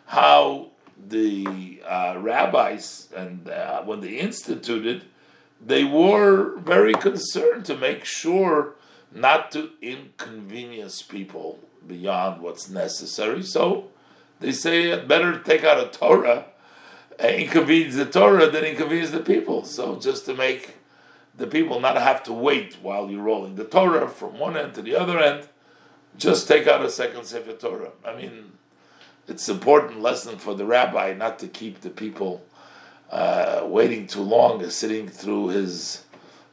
how 0.06 0.68
the 0.98 1.82
uh, 1.86 2.16
rabbis 2.18 3.08
and 3.14 3.48
uh, 3.48 3.82
when 3.82 4.00
they 4.00 4.18
instituted, 4.18 5.04
they 5.64 5.84
were 5.84 6.56
very 6.58 6.94
concerned 6.94 7.64
to 7.66 7.76
make 7.76 8.04
sure 8.04 8.74
not 9.12 9.50
to 9.52 9.70
inconvenience 9.80 11.02
people 11.02 11.58
beyond 11.86 12.42
what's 12.42 12.68
necessary. 12.68 13.42
So 13.42 13.88
they 14.40 14.52
say 14.52 14.98
better 15.04 15.38
take 15.38 15.64
out 15.64 15.82
a 15.82 15.88
Torah, 15.88 16.46
uh, 17.22 17.26
inconvenience 17.26 17.96
the 17.96 18.06
Torah 18.06 18.50
than 18.50 18.64
inconvenience 18.64 19.10
the 19.10 19.20
people. 19.20 19.64
So 19.64 19.96
just 19.96 20.26
to 20.26 20.34
make 20.34 20.76
the 21.36 21.46
people 21.46 21.80
not 21.80 21.96
have 21.96 22.22
to 22.24 22.32
wait 22.32 22.76
while 22.82 23.10
you're 23.10 23.22
rolling 23.22 23.56
the 23.56 23.64
Torah 23.64 24.08
from 24.08 24.38
one 24.38 24.56
end 24.56 24.74
to 24.74 24.82
the 24.82 24.96
other 24.96 25.18
end. 25.18 25.48
Just 26.16 26.48
take 26.48 26.66
out 26.66 26.84
a 26.84 26.90
second 26.90 27.24
Sefer 27.24 27.52
Torah. 27.52 27.92
I 28.04 28.14
mean, 28.16 28.52
it's 29.28 29.48
an 29.48 29.56
important 29.56 30.00
lesson 30.00 30.38
for 30.38 30.54
the 30.54 30.64
rabbi 30.64 31.12
not 31.14 31.38
to 31.40 31.48
keep 31.48 31.80
the 31.80 31.90
people 31.90 32.44
uh, 33.10 33.62
waiting 33.64 34.06
too 34.06 34.22
long 34.22 34.62
and 34.62 34.72
sitting 34.72 35.08
through 35.08 35.48
his 35.48 36.04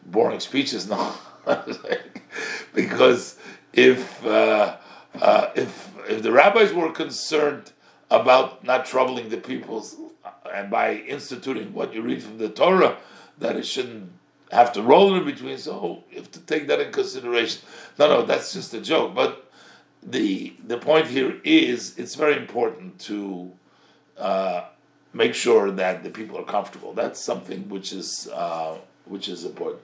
boring 0.05 0.39
speeches. 0.39 0.89
No, 1.45 1.62
because 2.73 3.38
if 3.73 4.25
uh, 4.25 4.77
uh, 5.19 5.47
if 5.55 5.91
if 6.07 6.23
the 6.23 6.31
rabbis 6.31 6.71
were 6.71 6.89
concerned 6.89 7.73
about 8.09 8.63
not 8.63 8.86
troubling 8.86 9.27
the 9.27 9.36
people 9.36 9.86
and 10.53 10.71
by 10.71 10.93
instituting 10.93 11.73
what 11.73 11.93
you 11.93 12.01
read 12.01 12.23
from 12.23 12.38
the 12.38 12.47
Torah, 12.47 12.95
that 13.39 13.57
it 13.57 13.65
shouldn't 13.65 14.09
have 14.51 14.71
to 14.73 14.81
roll 14.81 15.15
in 15.15 15.25
between. 15.25 15.57
So 15.57 16.05
you 16.09 16.19
have 16.19 16.31
to 16.31 16.39
take 16.39 16.67
that 16.67 16.79
in 16.79 16.93
consideration. 16.93 17.62
No, 17.99 18.07
no, 18.07 18.21
that's 18.25 18.53
just 18.53 18.73
a 18.73 18.79
joke. 18.79 19.13
But 19.13 19.51
the 20.06 20.54
the 20.66 20.78
point 20.78 21.08
here 21.08 21.39
is 21.44 21.98
it's 21.98 22.16
very 22.16 22.36
important 22.36 23.00
to 23.00 23.52
uh, 24.18 24.66
make 25.13 25.34
sure 25.34 25.72
that 25.72 26.04
the 26.04 26.10
people 26.10 26.38
are 26.38 26.44
comfortable. 26.44 26.94
That's 26.94 27.24
something 27.24 27.70
which 27.70 27.94
is 27.94 28.30
uh, 28.34 28.78
which 29.06 29.28
is 29.28 29.46
important. 29.46 29.82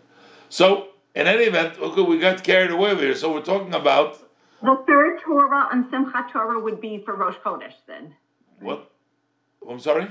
So 0.50 0.90
in 1.16 1.28
any 1.28 1.44
event, 1.44 1.80
okay, 1.80 2.02
we 2.02 2.20
got 2.20 2.44
carried 2.44 2.72
away 2.72 2.96
here. 2.96 3.16
So 3.16 3.34
we're 3.34 3.42
talking 3.42 3.74
about 3.74 4.20
the 4.62 4.84
third 4.88 5.22
Torah 5.22 5.70
and 5.72 5.86
Simchat 5.86 6.32
Torah 6.32 6.60
would 6.60 6.82
be 6.82 7.02
for 7.06 7.16
Rosh 7.16 7.36
Chodesh 7.44 7.74
then. 7.88 8.16
What? 8.60 8.92
I'm 9.68 9.80
sorry. 9.80 10.08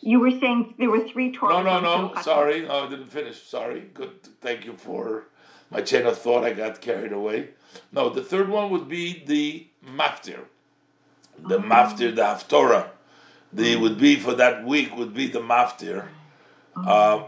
You 0.00 0.20
were 0.20 0.30
saying 0.30 0.74
there 0.78 0.90
were 0.90 1.06
three 1.08 1.32
Torahs. 1.32 1.64
No, 1.64 1.80
no, 1.80 2.08
no. 2.12 2.22
Sorry, 2.22 2.62
no, 2.62 2.86
I 2.86 2.88
didn't 2.88 3.06
finish. 3.06 3.42
Sorry. 3.42 3.80
Good. 3.94 4.22
Thank 4.40 4.64
you 4.64 4.74
for 4.76 5.24
my 5.70 5.80
chain 5.82 6.06
of 6.06 6.18
thought. 6.18 6.44
I 6.44 6.52
got 6.52 6.80
carried 6.80 7.12
away. 7.12 7.50
No, 7.92 8.08
the 8.08 8.22
third 8.22 8.48
one 8.48 8.70
would 8.70 8.88
be 8.88 9.22
the 9.26 9.66
maftir. 9.86 10.40
The 11.38 11.58
maftir, 11.58 12.14
the 12.14 12.22
haftorah. 12.22 12.90
The 13.52 13.76
would 13.76 13.98
be 13.98 14.16
for 14.16 14.34
that 14.34 14.64
week 14.64 14.94
would 14.96 15.14
be 15.14 15.26
the 15.26 15.40
maftir. 15.40 16.06
Uh, 16.76 17.24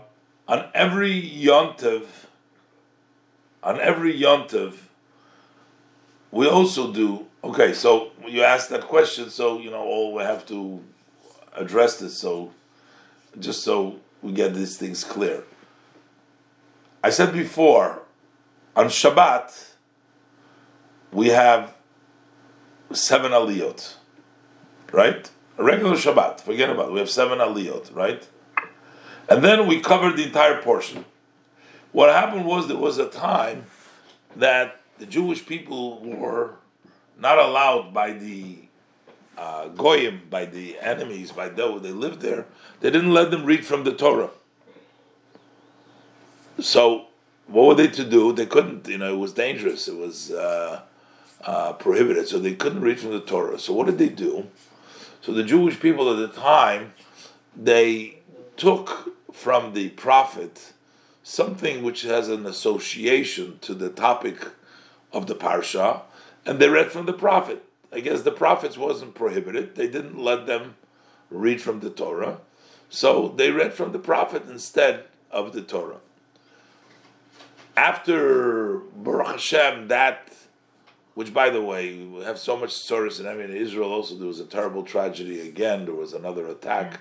on 0.46 0.68
every 0.74 1.20
yontiv, 1.22 2.06
on 3.62 3.80
every 3.80 4.18
yontiv, 4.18 4.74
we 6.30 6.46
also 6.48 6.92
do. 6.92 7.26
Okay, 7.42 7.72
so 7.72 8.10
you 8.26 8.42
asked 8.42 8.68
that 8.70 8.82
question, 8.82 9.30
so 9.30 9.58
you 9.58 9.70
know, 9.70 9.82
all 9.82 10.12
we 10.12 10.22
have 10.22 10.44
to 10.46 10.82
address 11.56 11.98
this. 11.98 12.18
So 12.18 12.52
just 13.38 13.64
so 13.64 14.00
we 14.22 14.32
get 14.32 14.54
these 14.54 14.76
things 14.76 15.04
clear. 15.04 15.44
I 17.02 17.10
said 17.10 17.32
before, 17.32 18.02
on 18.76 18.86
Shabbat, 18.86 19.70
we 21.12 21.28
have 21.28 21.74
seven 22.92 23.32
aliyot, 23.32 23.94
right? 24.92 25.30
A 25.58 25.64
regular 25.64 25.96
Shabbat, 25.96 26.40
forget 26.40 26.70
about 26.70 26.88
it. 26.88 26.92
We 26.92 27.00
have 27.00 27.10
seven 27.10 27.38
aliyot, 27.38 27.94
right? 27.94 28.26
And 29.28 29.44
then 29.44 29.66
we 29.66 29.80
covered 29.80 30.16
the 30.16 30.24
entire 30.24 30.60
portion. 30.62 31.04
What 31.92 32.10
happened 32.10 32.44
was 32.44 32.68
there 32.68 32.76
was 32.76 32.98
a 32.98 33.08
time 33.08 33.66
that 34.36 34.80
the 34.98 35.06
Jewish 35.06 35.44
people 35.44 36.00
were 36.00 36.54
not 37.18 37.38
allowed 37.38 37.92
by 37.92 38.12
the 38.12 38.58
uh, 39.36 39.68
goyim, 39.68 40.22
by 40.28 40.44
the 40.44 40.78
enemies, 40.80 41.32
by 41.32 41.48
those 41.48 41.82
they 41.82 41.92
lived 41.92 42.20
there. 42.20 42.46
They 42.80 42.90
didn't 42.90 43.12
let 43.12 43.30
them 43.30 43.44
read 43.44 43.64
from 43.64 43.84
the 43.84 43.92
Torah. 43.92 44.30
So, 46.58 47.06
what 47.50 47.66
were 47.66 47.74
they 47.74 47.88
to 47.88 48.04
do? 48.04 48.32
They 48.32 48.46
couldn't. 48.46 48.86
You 48.86 48.98
know, 48.98 49.14
it 49.14 49.18
was 49.18 49.32
dangerous. 49.32 49.88
It 49.88 49.96
was 49.96 50.30
uh, 50.30 50.82
uh, 51.44 51.72
prohibited. 51.74 52.28
So 52.28 52.38
they 52.38 52.54
couldn't 52.54 52.80
read 52.80 53.00
from 53.00 53.10
the 53.10 53.20
Torah. 53.20 53.58
So 53.58 53.72
what 53.72 53.86
did 53.86 53.98
they 53.98 54.08
do? 54.08 54.46
So 55.20 55.32
the 55.32 55.44
Jewish 55.44 55.78
people 55.80 56.10
at 56.10 56.16
the 56.18 56.40
time, 56.40 56.94
they 57.56 58.20
took 58.56 59.14
from 59.32 59.74
the 59.74 59.90
prophet 59.90 60.72
something 61.22 61.82
which 61.82 62.02
has 62.02 62.28
an 62.28 62.46
association 62.46 63.58
to 63.62 63.74
the 63.74 63.90
topic 63.90 64.48
of 65.12 65.26
the 65.26 65.34
parsha, 65.34 66.02
and 66.46 66.58
they 66.58 66.68
read 66.68 66.90
from 66.90 67.06
the 67.06 67.12
prophet. 67.12 67.64
I 67.92 68.00
guess 68.00 68.22
the 68.22 68.30
prophets 68.30 68.78
wasn't 68.78 69.14
prohibited; 69.14 69.74
they 69.74 69.88
didn't 69.88 70.18
let 70.18 70.46
them 70.46 70.76
read 71.30 71.60
from 71.60 71.80
the 71.80 71.90
Torah, 71.90 72.38
so 72.88 73.28
they 73.28 73.50
read 73.50 73.74
from 73.74 73.92
the 73.92 73.98
prophet 73.98 74.44
instead 74.48 75.04
of 75.30 75.52
the 75.52 75.62
Torah. 75.62 76.00
After 77.76 78.78
Baruch 78.96 79.26
Hashem, 79.26 79.88
that, 79.88 80.34
which 81.14 81.32
by 81.32 81.50
the 81.50 81.62
way, 81.62 81.96
we 81.96 82.22
have 82.24 82.38
so 82.38 82.56
much 82.56 82.72
stories, 82.72 83.20
and 83.20 83.28
I 83.28 83.34
mean, 83.34 83.50
in 83.50 83.56
Israel 83.56 83.92
also 83.92 84.16
there 84.16 84.28
was 84.28 84.40
a 84.40 84.46
terrible 84.46 84.82
tragedy 84.82 85.40
again. 85.40 85.86
There 85.86 85.94
was 85.94 86.12
another 86.12 86.46
attack 86.46 87.00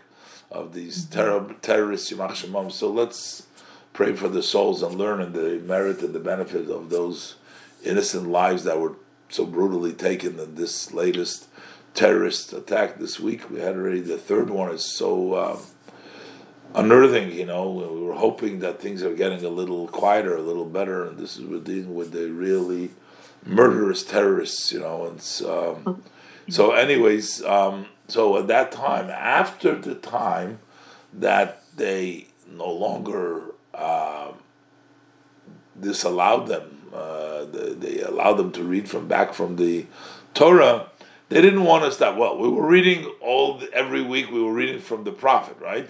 of 0.52 0.74
these 0.74 1.06
terrible 1.06 1.56
terrorists, 1.62 2.12
Yimach 2.12 2.32
Shemam. 2.32 2.72
So 2.72 2.90
let's 2.90 3.48
pray 3.94 4.14
for 4.14 4.30
the 4.30 4.44
souls 4.44 4.82
and 4.82 4.96
learn 4.96 5.22
and 5.22 5.34
the 5.34 5.60
merit 5.66 6.02
and 6.02 6.14
the 6.14 6.20
benefit 6.20 6.70
of 6.70 6.90
those 6.90 7.36
innocent 7.84 8.30
lives 8.30 8.64
that 8.64 8.80
were 8.80 8.96
so 9.30 9.46
brutally 9.46 9.94
taken 9.94 10.40
in 10.40 10.56
this 10.56 10.94
latest 10.94 11.48
terrorist 11.94 12.54
attack 12.54 12.98
this 12.98 13.20
week. 13.20 13.50
We 13.50 13.60
had 13.60 13.76
already 13.76 14.02
the 14.02 14.18
third 14.18 14.50
one 14.50 14.72
is 14.72 14.86
so 14.86 15.36
um, 15.36 15.60
unearthing, 16.76 17.32
you 17.32 17.46
know. 17.46 17.70
We 17.70 18.02
were 18.02 18.14
hoping 18.14 18.60
that 18.60 18.82
things 18.82 19.04
are 19.04 19.14
getting 19.14 19.44
a 19.44 19.50
little 19.50 19.88
quieter, 19.88 20.36
a 20.36 20.42
little 20.42 20.66
better, 20.66 21.06
and 21.08 21.18
this 21.18 21.38
is 21.38 21.46
we're 21.46 21.60
dealing 21.60 21.96
with 21.96 22.12
the 22.12 22.32
really 22.32 22.92
murderous 23.46 24.04
terrorists, 24.04 24.72
you 24.72 24.80
know. 24.80 25.06
And 25.06 25.48
um, 25.50 26.04
so, 26.50 26.72
anyways, 26.72 27.44
um, 27.44 27.88
so 28.08 28.38
at 28.38 28.48
that 28.48 28.72
time, 28.72 29.10
after 29.10 29.76
the 29.76 29.96
time 29.96 30.60
that 31.14 31.64
they 31.76 32.28
no 32.48 32.72
longer 32.72 33.54
uh, 33.74 34.32
disallowed 35.80 36.48
them, 36.48 36.80
uh, 36.94 37.46
they, 37.46 37.74
they 37.74 38.02
allowed 38.02 38.34
them 38.34 38.52
to 38.52 38.64
read 38.64 38.90
from 38.90 39.08
back 39.08 39.34
from 39.34 39.56
the 39.56 39.86
Torah. 40.34 40.88
They 41.30 41.42
didn't 41.42 41.64
want 41.64 41.84
us 41.84 41.98
that 41.98 42.18
well. 42.18 42.38
We 42.38 42.50
were 42.50 42.66
reading 42.66 43.06
all 43.22 43.60
the, 43.60 43.72
every 43.72 44.02
week. 44.02 44.32
We 44.32 44.42
were 44.42 44.54
reading 44.54 44.80
from 44.80 45.04
the 45.04 45.12
prophet, 45.12 45.58
right? 45.62 45.90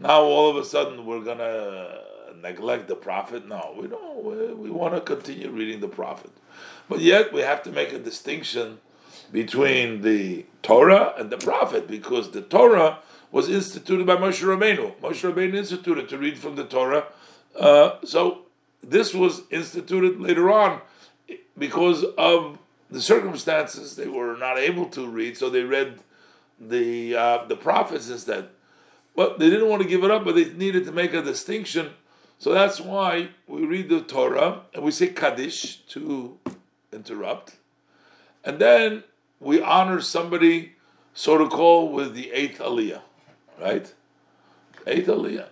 Now 0.00 0.22
all 0.22 0.50
of 0.50 0.56
a 0.56 0.64
sudden 0.64 1.04
we're 1.04 1.20
gonna 1.20 2.00
neglect 2.40 2.88
the 2.88 2.96
prophet. 2.96 3.46
No, 3.46 3.74
we 3.78 3.86
don't. 3.86 4.24
We, 4.24 4.54
we 4.54 4.70
want 4.70 4.94
to 4.94 5.00
continue 5.00 5.50
reading 5.50 5.80
the 5.80 5.88
prophet, 5.88 6.30
but 6.88 7.00
yet 7.00 7.32
we 7.32 7.42
have 7.42 7.62
to 7.64 7.70
make 7.70 7.92
a 7.92 7.98
distinction 7.98 8.78
between 9.30 10.02
the 10.02 10.46
Torah 10.62 11.14
and 11.18 11.30
the 11.30 11.36
prophet 11.36 11.86
because 11.86 12.30
the 12.30 12.40
Torah 12.40 12.98
was 13.30 13.48
instituted 13.48 14.06
by 14.06 14.16
Moshe 14.16 14.42
Rabbeinu. 14.42 14.96
Moshe 14.96 15.30
Rabbeinu 15.30 15.54
instituted 15.54 16.08
to 16.08 16.18
read 16.18 16.38
from 16.38 16.56
the 16.56 16.64
Torah. 16.64 17.06
Uh, 17.56 17.92
so 18.04 18.46
this 18.82 19.14
was 19.14 19.42
instituted 19.50 20.20
later 20.20 20.50
on 20.50 20.80
because 21.58 22.04
of 22.16 22.58
the 22.90 23.00
circumstances. 23.00 23.96
They 23.96 24.08
were 24.08 24.36
not 24.36 24.58
able 24.58 24.86
to 24.86 25.06
read, 25.06 25.36
so 25.36 25.50
they 25.50 25.62
read 25.62 26.00
the 26.58 27.14
uh, 27.14 27.44
the 27.44 27.56
prophets 27.56 28.08
instead. 28.08 28.48
But 29.14 29.38
they 29.38 29.50
didn't 29.50 29.68
want 29.68 29.82
to 29.82 29.88
give 29.88 30.04
it 30.04 30.10
up, 30.10 30.24
but 30.24 30.34
they 30.34 30.50
needed 30.52 30.84
to 30.86 30.92
make 30.92 31.12
a 31.12 31.22
distinction. 31.22 31.90
So 32.38 32.54
that's 32.54 32.80
why 32.80 33.30
we 33.46 33.64
read 33.66 33.88
the 33.88 34.00
Torah 34.00 34.62
and 34.72 34.82
we 34.82 34.90
say 34.92 35.08
Kaddish 35.08 35.78
to 35.88 36.38
interrupt. 36.92 37.56
And 38.44 38.58
then 38.58 39.04
we 39.38 39.60
honor 39.60 40.00
somebody, 40.00 40.72
so 41.12 41.36
to 41.36 41.48
call, 41.48 41.92
with 41.92 42.14
the 42.14 42.30
eighth 42.30 42.58
aliyah, 42.58 43.02
right? 43.60 43.92
Eighth 44.86 45.08
aliyah. 45.08 45.48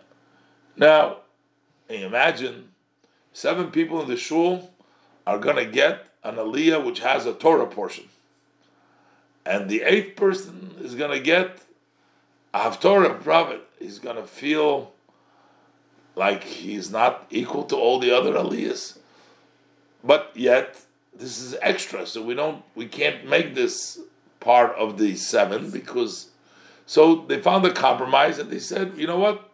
Now, 0.77 1.19
imagine 1.89 2.71
seven 3.33 3.71
people 3.71 4.01
in 4.01 4.09
the 4.09 4.17
shul 4.17 4.73
are 5.27 5.39
going 5.39 5.57
to 5.57 5.67
get 5.67 6.07
an 6.25 6.37
aliyah 6.37 6.85
which 6.85 7.01
has 7.01 7.27
a 7.27 7.35
Torah 7.35 7.67
portion. 7.67 8.09
And 9.45 9.69
the 9.69 9.83
eighth 9.83 10.17
person 10.17 10.77
is 10.81 10.95
going 10.95 11.11
to 11.11 11.21
get 11.21 11.59
Haftorah 12.55 13.23
prophet. 13.23 13.63
He's 13.79 13.99
going 13.99 14.17
to 14.17 14.27
feel 14.27 14.93
like 16.17 16.45
he's 16.45 16.91
not 16.91 17.27
equal 17.31 17.65
to 17.65 17.77
all 17.77 17.99
the 17.99 18.11
other 18.11 18.33
aliyahs. 18.33 18.99
But 20.03 20.33
yet, 20.35 20.81
this 21.15 21.41
is 21.41 21.57
extra, 21.61 22.07
so 22.07 22.23
we 22.23 22.35
don't, 22.35 22.63
we 22.75 22.87
can't 22.87 23.29
make 23.29 23.55
this 23.55 24.01
part 24.41 24.75
of 24.77 24.99
the 24.99 25.17
seven 25.17 25.71
because. 25.71 26.29
So 26.87 27.27
they 27.29 27.41
found 27.41 27.65
a 27.67 27.73
compromise 27.73 28.39
and 28.39 28.51
they 28.51 28.59
said, 28.59 28.95
you 28.97 29.07
know 29.07 29.19
what, 29.19 29.51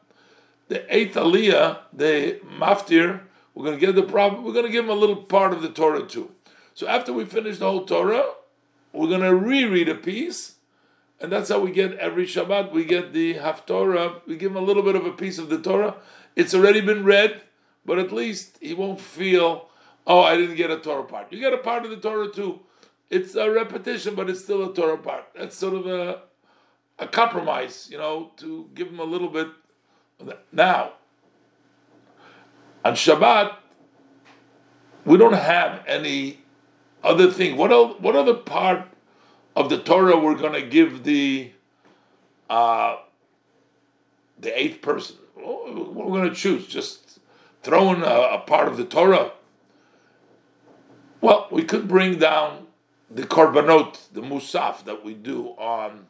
the 0.68 0.84
eighth 0.94 1.14
aliyah, 1.14 1.78
the 1.92 2.40
maftir, 2.58 3.20
we're 3.54 3.64
going 3.64 3.78
to 3.78 3.86
give 3.86 3.94
the 3.94 4.02
prophet, 4.02 4.42
we're 4.42 4.52
going 4.52 4.66
to 4.66 4.72
give 4.72 4.84
him 4.84 4.90
a 4.90 4.94
little 4.94 5.16
part 5.16 5.52
of 5.52 5.60
the 5.60 5.68
Torah 5.68 6.06
too. 6.06 6.30
So 6.74 6.86
after 6.86 7.12
we 7.12 7.24
finish 7.24 7.58
the 7.58 7.70
whole 7.70 7.84
Torah, 7.84 8.24
we're 8.92 9.08
going 9.08 9.20
to 9.20 9.34
reread 9.34 9.88
a 9.88 9.94
piece, 9.94 10.54
and 11.20 11.32
that's 11.32 11.48
how 11.48 11.60
we 11.60 11.70
get 11.70 11.94
every 11.98 12.26
Shabbat. 12.26 12.72
We 12.72 12.84
get 12.84 13.12
the 13.12 13.34
Haftorah. 13.34 14.20
We 14.26 14.36
give 14.36 14.50
him 14.50 14.56
a 14.56 14.60
little 14.60 14.82
bit 14.82 14.96
of 14.96 15.06
a 15.06 15.12
piece 15.12 15.38
of 15.38 15.48
the 15.48 15.60
Torah. 15.60 15.96
It's 16.36 16.54
already 16.54 16.80
been 16.80 17.04
read, 17.04 17.42
but 17.86 17.98
at 17.98 18.12
least 18.12 18.58
he 18.60 18.74
won't 18.74 19.00
feel, 19.00 19.68
oh, 20.06 20.22
I 20.22 20.36
didn't 20.36 20.56
get 20.56 20.70
a 20.70 20.78
Torah 20.78 21.04
part. 21.04 21.32
You 21.32 21.38
get 21.38 21.52
a 21.52 21.58
part 21.58 21.84
of 21.84 21.90
the 21.90 21.96
Torah 21.96 22.30
too. 22.30 22.60
It's 23.10 23.34
a 23.34 23.50
repetition, 23.50 24.14
but 24.14 24.28
it's 24.28 24.42
still 24.42 24.70
a 24.70 24.74
Torah 24.74 24.98
part. 24.98 25.24
That's 25.34 25.56
sort 25.56 25.74
of 25.74 25.86
a 25.86 26.22
a 26.98 27.06
compromise, 27.06 27.88
you 27.90 27.98
know, 27.98 28.30
to 28.36 28.68
give 28.74 28.88
him 28.88 29.00
a 29.00 29.04
little 29.04 29.28
bit. 29.28 29.48
Now, 30.52 30.92
on 32.84 32.94
Shabbat, 32.94 33.56
we 35.04 35.18
don't 35.18 35.32
have 35.32 35.82
any 35.86 36.40
other 37.02 37.30
thing. 37.30 37.56
What 37.56 37.72
else, 37.72 37.96
what 38.00 38.14
other 38.14 38.34
part 38.34 38.86
of 39.56 39.70
the 39.70 39.78
Torah 39.78 40.18
we're 40.18 40.34
going 40.36 40.52
to 40.52 40.66
give 40.66 41.04
the 41.04 41.52
uh, 42.50 42.96
the 44.38 44.58
eighth 44.58 44.82
person? 44.82 45.16
We're 45.36 46.20
going 46.20 46.28
to 46.28 46.34
choose? 46.34 46.66
Just 46.66 47.18
throw 47.62 47.92
in 47.92 48.02
a, 48.02 48.06
a 48.06 48.38
part 48.46 48.68
of 48.68 48.76
the 48.76 48.84
Torah? 48.84 49.32
Well, 51.20 51.48
we 51.50 51.64
could 51.64 51.88
bring 51.88 52.18
down 52.18 52.66
the 53.10 53.22
korbanot, 53.22 54.12
the 54.12 54.20
musaf 54.20 54.84
that 54.84 55.04
we 55.04 55.14
do 55.14 55.48
on 55.56 56.06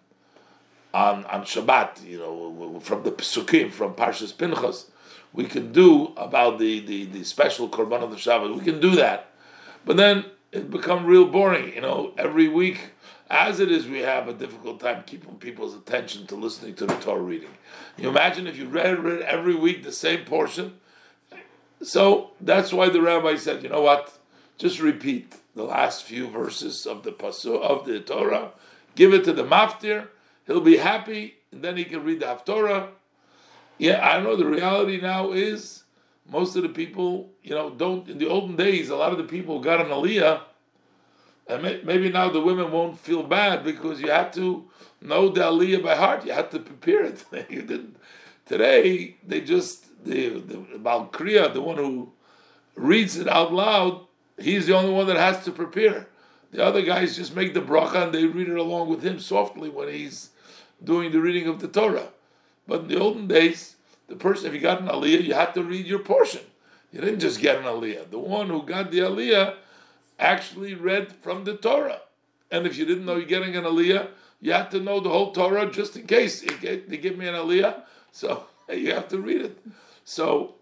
on 0.93 1.25
on 1.27 1.43
Shabbat. 1.43 2.05
You 2.05 2.19
know, 2.19 2.81
from 2.81 3.03
the 3.05 3.13
Pesukim, 3.13 3.71
from 3.71 3.95
Parshas 3.95 4.37
Pinchas, 4.37 4.91
we 5.33 5.45
can 5.45 5.73
do 5.73 6.13
about 6.17 6.59
the 6.59 6.81
the, 6.81 7.05
the 7.07 7.25
special 7.25 7.69
korban 7.69 8.03
of 8.03 8.11
the 8.11 8.17
Shabbat. 8.17 8.57
We 8.57 8.65
can 8.65 8.81
do 8.81 8.97
that, 8.97 9.31
but 9.85 9.97
then 9.97 10.25
it 10.51 10.71
become 10.71 11.07
real 11.07 11.27
boring. 11.27 11.75
You 11.75 11.83
know, 11.83 12.13
every 12.17 12.49
week, 12.49 12.94
as 13.31 13.61
it 13.61 13.71
is, 13.71 13.87
we 13.87 14.01
have 14.01 14.29
a 14.29 14.35
difficult 14.35 14.81
time 14.81 15.05
keeping 15.07 15.37
people's 15.37 15.75
attention 15.75 16.27
to 16.27 16.35
listening 16.35 16.75
to 16.77 16.87
the 16.87 16.95
Torah 16.97 17.23
reading. 17.23 17.51
You 17.97 18.09
imagine 18.09 18.47
if 18.47 18.57
you 18.57 18.67
read, 18.67 18.99
read 19.03 19.23
every 19.23 19.55
week 19.55 19.83
the 19.83 19.93
same 19.93 20.25
portion. 20.25 20.79
So 21.83 22.31
that's 22.41 22.73
why 22.73 22.89
the 22.89 23.03
rabbi 23.03 23.37
said, 23.37 23.63
you 23.63 23.69
know 23.69 23.83
what? 23.83 24.19
Just 24.59 24.81
repeat 24.81 25.37
the 25.55 25.65
last 25.65 26.05
few 26.05 26.29
verses 26.29 26.87
of 26.87 27.03
the 27.03 27.13
pasu 27.13 27.61
of 27.61 27.87
the 27.87 28.01
Torah. 28.01 28.53
Give 28.95 29.13
it 29.13 29.25
to 29.25 29.33
the 29.33 29.45
maftir. 29.45 30.09
He'll 30.47 30.61
be 30.61 30.77
happy, 30.77 31.37
and 31.51 31.63
then 31.63 31.77
he 31.77 31.85
can 31.85 32.05
read 32.05 32.21
the 32.21 32.27
Haftorah. 32.27 32.89
Yeah, 33.79 34.07
I 34.07 34.21
know 34.21 34.37
the 34.37 34.47
reality 34.47 35.01
now 35.01 35.33
is 35.33 35.85
most 36.31 36.55
of 36.57 36.63
the 36.63 36.69
people, 36.69 37.31
you 37.43 37.55
know, 37.55 37.71
don't. 37.71 38.09
In 38.09 38.19
the 38.19 38.29
olden 38.29 38.57
days, 38.57 38.91
a 38.91 38.97
lot 38.97 39.13
of 39.13 39.19
the 39.19 39.25
people 39.25 39.61
got 39.61 39.81
an 39.81 39.89
aliyah, 39.89 40.43
and 41.47 41.63
may, 41.63 41.81
maybe 41.85 42.11
now 42.11 42.31
the 42.31 42.41
women 42.41 42.73
won't 42.73 42.99
feel 42.99 43.23
bad 43.23 43.65
because 43.65 44.01
you 44.01 44.11
had 44.11 44.33
to 44.35 44.69
know 45.01 45.29
the 45.29 45.43
aliyah 45.43 45.83
by 45.83 45.95
heart. 45.95 46.25
You 46.25 46.33
had 46.33 46.51
to 46.53 46.59
prepare 46.59 47.05
it. 47.05 47.25
you 47.51 47.63
didn't. 47.63 47.97
Today, 48.47 49.17
they 49.27 49.41
just 49.41 50.05
the 50.05 50.41
the 50.41 50.79
Baal 50.79 51.09
Kriyah, 51.09 51.53
the 51.53 51.63
one 51.63 51.77
who 51.77 52.13
reads 52.75 53.17
it 53.17 53.29
out 53.29 53.53
loud, 53.53 54.07
he's 54.39 54.67
the 54.67 54.77
only 54.77 54.93
one 54.93 55.07
that 55.07 55.17
has 55.17 55.45
to 55.45 55.53
prepare. 55.53 56.09
The 56.51 56.65
other 56.65 56.83
guys 56.83 57.17
just 57.17 57.35
make 57.35 57.55
the 57.55 57.61
bracha 57.61 58.05
and 58.05 58.15
they 58.15 58.27
read 58.27 58.49
it 58.49 58.57
along 58.57 58.89
with 58.89 59.03
him 59.03 59.19
softly 59.19 59.69
when 59.69 59.89
he's 59.89 60.31
doing 60.83 61.11
the 61.11 61.21
reading 61.21 61.49
of 61.49 61.61
the 61.61 61.69
Torah. 61.69 62.09
But 62.67 62.83
in 62.83 62.89
the 62.89 63.01
olden 63.01 63.27
days, 63.27 63.77
the 64.07 64.17
person, 64.17 64.47
if 64.47 64.55
you 64.55 64.61
got 64.61 64.81
an 64.81 64.89
aliyah, 64.89 65.25
you 65.25 65.35
had 65.35 65.55
to 65.55 65.63
read 65.63 65.87
your 65.87 65.99
portion. 65.99 66.43
You 66.93 67.01
didn't 67.01 67.21
just 67.21 67.41
get 67.41 67.59
an 67.59 67.65
aliyah. 67.65 68.11
The 68.11 68.19
one 68.19 68.49
who 68.49 68.63
got 68.63 68.91
the 68.91 69.01
aliyah 69.01 69.57
actually 70.19 70.75
read 70.75 71.13
from 71.13 71.45
the 71.45 71.57
Torah. 71.57 72.03
And 72.51 72.67
if 72.67 72.77
you 72.77 72.85
didn't 72.85 73.05
know 73.05 73.17
you're 73.17 73.27
getting 73.27 73.57
an 73.57 73.65
aliyah, 73.65 74.09
you 74.41 74.53
had 74.53 74.71
to 74.73 74.81
know 74.81 75.01
the 75.01 75.09
whole 75.09 75.33
Torah 75.33 75.71
just 75.71 75.97
in 75.97 76.07
case 76.07 76.43
they 76.61 76.97
give 76.97 77.17
me 77.17 77.27
an 77.27 77.35
aliyah. 77.35 77.83
So 78.13 78.45
you 78.69 78.93
have 78.95 79.09
to 79.09 79.19
read 79.19 79.43
it. 79.43 79.59
So, 80.05 80.55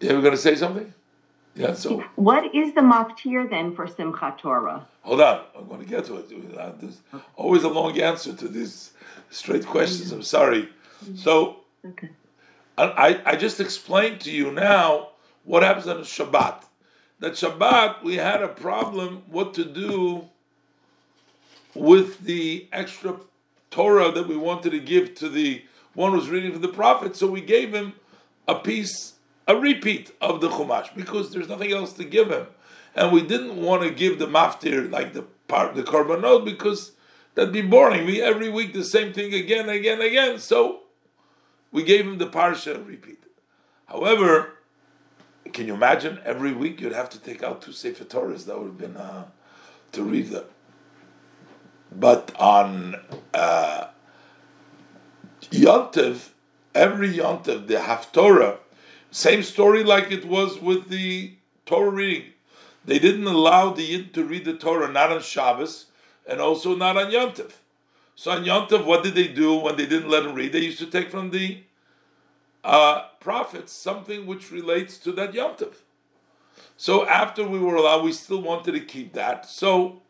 you 0.00 0.14
were 0.14 0.20
going 0.20 0.34
to 0.34 0.40
say 0.40 0.54
something? 0.54 0.94
Yeah. 1.54 1.74
So, 1.74 2.02
what 2.16 2.54
is 2.54 2.72
the 2.74 2.80
maftir 2.80 3.48
then 3.50 3.74
for 3.74 3.86
Simchat 3.86 4.38
Torah? 4.38 4.86
Hold 5.02 5.20
on, 5.20 5.44
I'm 5.56 5.68
going 5.68 5.80
to 5.80 5.86
get 5.86 6.04
to 6.06 6.16
it. 6.16 6.80
There's 6.80 7.00
always 7.36 7.64
a 7.64 7.68
long 7.68 7.98
answer 8.00 8.32
to 8.32 8.48
these 8.48 8.92
straight 9.30 9.66
questions. 9.66 10.12
I'm 10.12 10.22
sorry. 10.22 10.68
So, 11.16 11.58
Okay. 11.84 12.10
I, 12.78 13.20
I 13.26 13.36
just 13.36 13.60
explained 13.60 14.20
to 14.22 14.30
you 14.30 14.50
now 14.50 15.10
what 15.44 15.62
happens 15.62 15.88
on 15.88 15.98
Shabbat. 15.98 16.64
That 17.22 17.34
Shabbat 17.34 18.02
we 18.02 18.16
had 18.16 18.42
a 18.42 18.48
problem 18.48 19.22
what 19.28 19.54
to 19.54 19.64
do 19.64 20.28
with 21.72 22.24
the 22.24 22.66
extra 22.72 23.20
Torah 23.70 24.10
that 24.10 24.26
we 24.26 24.36
wanted 24.36 24.70
to 24.70 24.80
give 24.80 25.14
to 25.14 25.28
the 25.28 25.62
one 25.94 26.10
who's 26.10 26.30
reading 26.30 26.50
from 26.50 26.62
the 26.62 26.66
prophet. 26.66 27.14
So 27.14 27.28
we 27.28 27.40
gave 27.40 27.72
him 27.72 27.92
a 28.48 28.56
piece, 28.56 29.12
a 29.46 29.54
repeat 29.54 30.10
of 30.20 30.40
the 30.40 30.48
Chumash 30.48 30.92
because 30.96 31.30
there's 31.30 31.48
nothing 31.48 31.70
else 31.70 31.92
to 31.92 32.04
give 32.04 32.28
him, 32.28 32.48
and 32.96 33.12
we 33.12 33.22
didn't 33.22 33.54
want 33.54 33.84
to 33.84 33.90
give 33.92 34.18
the 34.18 34.26
maftir 34.26 34.90
like 34.90 35.12
the 35.12 35.22
part 35.46 35.76
the 35.76 35.84
korbanot 35.84 36.44
because 36.44 36.90
that'd 37.36 37.52
be 37.52 37.62
boring. 37.62 38.04
We 38.04 38.20
every 38.20 38.48
week 38.48 38.72
the 38.72 38.82
same 38.82 39.12
thing 39.12 39.32
again, 39.32 39.68
again, 39.68 40.00
again. 40.00 40.40
So 40.40 40.80
we 41.70 41.84
gave 41.84 42.04
him 42.04 42.18
the 42.18 42.26
parsha 42.26 42.84
repeat. 42.84 43.22
However, 43.86 44.54
can 45.52 45.66
you 45.66 45.74
imagine 45.74 46.20
every 46.24 46.52
week 46.52 46.80
you'd 46.80 46.92
have 46.92 47.10
to 47.10 47.18
take 47.18 47.42
out 47.42 47.62
two 47.62 47.72
Sefer 47.72 48.04
Torahs? 48.04 48.46
That 48.46 48.58
would 48.58 48.68
have 48.68 48.78
been 48.78 48.96
uh, 48.96 49.24
to 49.92 50.02
read 50.02 50.28
them. 50.28 50.44
But 51.90 52.32
on 52.38 52.96
uh, 53.34 53.88
every 56.74 57.12
Yontiv, 57.12 57.66
the 57.66 57.74
Haftorah, 57.74 58.58
same 59.10 59.42
story 59.42 59.84
like 59.84 60.10
it 60.10 60.24
was 60.24 60.58
with 60.60 60.88
the 60.88 61.34
Torah 61.66 61.90
reading. 61.90 62.32
They 62.84 62.98
didn't 62.98 63.26
allow 63.26 63.70
the 63.70 63.82
Yid 63.82 64.14
to 64.14 64.24
read 64.24 64.44
the 64.44 64.54
Torah 64.54 64.90
not 64.90 65.12
on 65.12 65.20
Shabbos 65.20 65.86
and 66.26 66.40
also 66.40 66.74
not 66.74 66.96
on 66.96 67.12
Yontiv. 67.12 67.52
So 68.14 68.30
on 68.30 68.44
Yontav, 68.44 68.84
what 68.84 69.02
did 69.02 69.14
they 69.14 69.28
do 69.28 69.54
when 69.54 69.76
they 69.76 69.86
didn't 69.86 70.10
let 70.10 70.24
him 70.24 70.34
read? 70.34 70.52
They 70.52 70.60
used 70.60 70.78
to 70.78 70.86
take 70.86 71.10
from 71.10 71.30
the 71.30 71.62
uh, 72.64 73.08
prophets 73.20 73.72
something 73.72 74.26
which 74.26 74.50
relates 74.50 74.98
to 74.98 75.12
that 75.12 75.32
Yontav. 75.32 75.74
So 76.76 77.06
after 77.06 77.46
we 77.46 77.58
were 77.58 77.76
allowed, 77.76 78.04
we 78.04 78.12
still 78.12 78.42
wanted 78.42 78.72
to 78.72 78.80
keep 78.80 79.12
that. 79.14 79.46
So, 79.46 80.02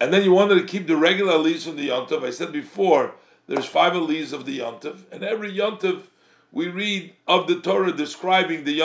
and 0.00 0.12
then 0.12 0.24
you 0.24 0.32
wanted 0.32 0.56
to 0.56 0.64
keep 0.64 0.86
the 0.86 0.96
regular 0.96 1.38
leaves 1.38 1.66
from 1.66 1.76
the 1.76 1.88
Yontav. 1.88 2.24
I 2.24 2.30
said 2.30 2.52
before, 2.52 3.14
there's 3.46 3.66
five 3.66 3.94
leaves 3.96 4.32
of 4.32 4.44
the 4.44 4.58
Yontav, 4.58 5.04
and 5.10 5.22
every 5.24 5.52
Yontav 5.52 6.02
we 6.50 6.68
read 6.68 7.14
of 7.26 7.46
the 7.46 7.60
Torah 7.60 7.92
describing 7.92 8.64
the 8.64 8.80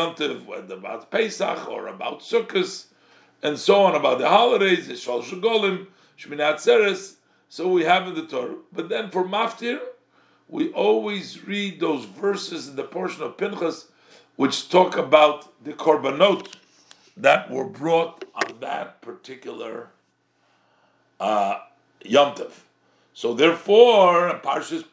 whether 0.45 0.75
about 0.75 1.11
Pesach 1.11 1.69
or 1.69 1.87
about 1.87 2.19
Sukkot, 2.19 2.85
and 3.41 3.57
so 3.57 3.83
on, 3.83 3.95
about 3.95 4.19
the 4.19 4.29
holidays, 4.29 4.87
the 4.87 4.93
Shalosh 4.93 5.29
Regalim, 5.29 5.87
Shmini 6.17 6.39
Atzeres, 6.39 7.15
so 7.49 7.67
we 7.67 7.83
have 7.83 8.07
in 8.07 8.15
the 8.15 8.25
Torah. 8.25 8.55
But 8.71 8.89
then 8.89 9.09
for 9.09 9.23
Maftir, 9.23 9.79
we 10.47 10.69
always 10.71 11.45
read 11.45 11.79
those 11.79 12.05
verses 12.05 12.67
in 12.67 12.75
the 12.75 12.83
portion 12.83 13.23
of 13.23 13.37
Pinchas 13.37 13.87
which 14.35 14.69
talk 14.69 14.97
about 14.97 15.63
the 15.63 15.73
korbanot 15.73 16.53
that 17.15 17.49
were 17.51 17.65
brought 17.65 18.25
on 18.33 18.59
that 18.59 19.01
particular 19.01 19.89
uh, 21.19 21.59
Yom 22.03 22.35
Tov. 22.35 22.51
So 23.13 23.33
therefore, 23.33 24.39
Parshas 24.43 24.85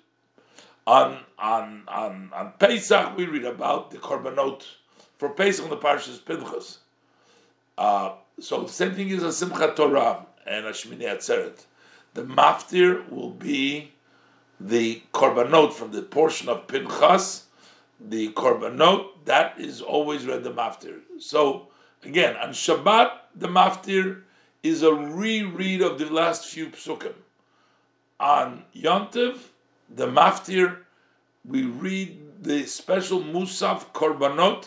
on 0.87 1.21
on 1.39 1.85
on 1.89 2.31
on 2.35 2.53
Pesach 2.59 3.17
we 3.17 3.27
read 3.27 3.45
about 3.45 3.91
the 3.91 3.99
korbanot 3.99 4.65
for 5.17 5.31
Pesach 5.31 5.65
on 5.65 5.71
the 5.71 5.77
Parshas 5.77 6.23
Pinchas. 6.25 6.79
Uh, 7.79 8.13
so 8.39 8.63
the 8.63 8.73
same 8.73 8.95
thing 8.95 9.09
is 9.09 9.23
a 9.23 9.29
Simchat 9.29 9.77
Torah 9.77 10.27
and 10.47 10.67
a 10.67 10.73
Atzeret 10.73 11.65
the 12.15 12.23
maftir 12.23 13.09
will 13.11 13.31
be 13.31 13.93
the 14.61 15.03
korbanot 15.15 15.73
from 15.73 15.91
the 15.91 16.03
portion 16.03 16.51
of 16.51 16.67
Pinchas, 16.67 17.45
the 17.99 18.29
korbanot 18.33 19.07
that 19.25 19.59
is 19.59 19.81
always 19.81 20.27
read 20.27 20.45
the 20.45 20.53
maftir. 20.53 21.01
So 21.19 21.69
again, 22.05 22.37
on 22.37 22.51
Shabbat, 22.51 23.11
the 23.35 23.49
maftir 23.49 24.23
is 24.63 24.83
a 24.83 24.93
reread 24.93 25.81
of 25.81 25.99
the 25.99 26.13
last 26.13 26.47
few 26.47 26.67
psukim. 26.67 27.15
On 28.21 28.65
Yontiv, 28.77 29.39
the 29.89 30.07
maftir, 30.07 30.79
we 31.45 31.63
read 31.63 32.43
the 32.43 32.67
special 32.67 33.21
Musaf 33.21 33.87
korbanot 33.95 34.67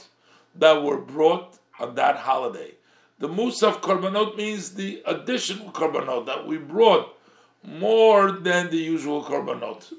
that 0.56 0.84
were 0.84 0.98
brought 0.98 1.60
on 1.80 1.94
that 1.96 2.18
holiday. 2.18 2.72
The 3.20 3.30
Musaf 3.30 3.82
korbanot 3.82 4.36
means 4.36 4.72
the 4.72 5.04
additional 5.06 5.72
korbanot 5.72 6.26
that 6.26 6.48
we 6.48 6.58
brought 6.58 7.16
more 7.64 8.32
than 8.32 8.70
the 8.70 8.78
usual 8.78 9.24
korbanot. 9.24 9.94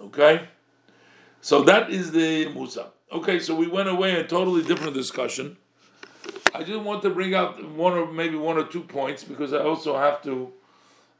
Okay? 0.00 0.48
So 1.40 1.62
that 1.62 1.90
is 1.90 2.12
the 2.12 2.46
Musaf. 2.46 2.88
Okay, 3.12 3.38
so 3.38 3.54
we 3.54 3.68
went 3.68 3.88
away 3.88 4.16
a 4.16 4.24
totally 4.24 4.62
different 4.62 4.94
discussion. 4.94 5.56
I 6.54 6.64
just 6.64 6.80
want 6.80 7.02
to 7.02 7.10
bring 7.10 7.34
out 7.34 7.64
one 7.70 7.92
or 7.92 8.10
maybe 8.10 8.36
one 8.36 8.56
or 8.56 8.64
two 8.64 8.80
points 8.82 9.22
because 9.22 9.52
I 9.52 9.58
also 9.58 9.96
have 9.96 10.22
to 10.22 10.52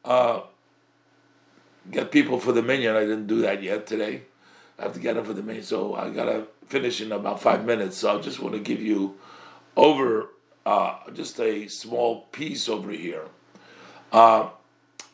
uh, 0.05 0.41
get 1.91 2.11
people 2.11 2.41
for 2.41 2.53
the 2.53 2.63
minyan. 2.63 2.97
I 2.97 3.01
didn't 3.01 3.27
do 3.27 3.41
that 3.43 3.63
yet 3.63 3.87
today. 3.87 4.23
I 4.79 4.83
have 4.83 4.95
to 4.95 5.01
get 5.01 5.15
them 5.15 5.25
for 5.25 5.33
the 5.33 5.43
minyan, 5.43 5.63
so 5.63 5.95
I 5.95 6.11
gotta 6.11 6.47
finish 6.67 7.01
in 7.01 7.13
about 7.13 7.41
five 7.41 7.65
minutes. 7.65 7.99
So 7.99 8.19
I 8.19 8.21
just 8.21 8.41
want 8.41 8.55
to 8.55 8.61
give 8.61 8.83
you 8.83 9.17
over 9.77 10.31
uh, 10.65 10.97
just 11.13 11.39
a 11.39 11.69
small 11.69 12.23
piece 12.33 12.69
over 12.69 12.91
here. 12.91 13.27
Uh, 14.11 14.49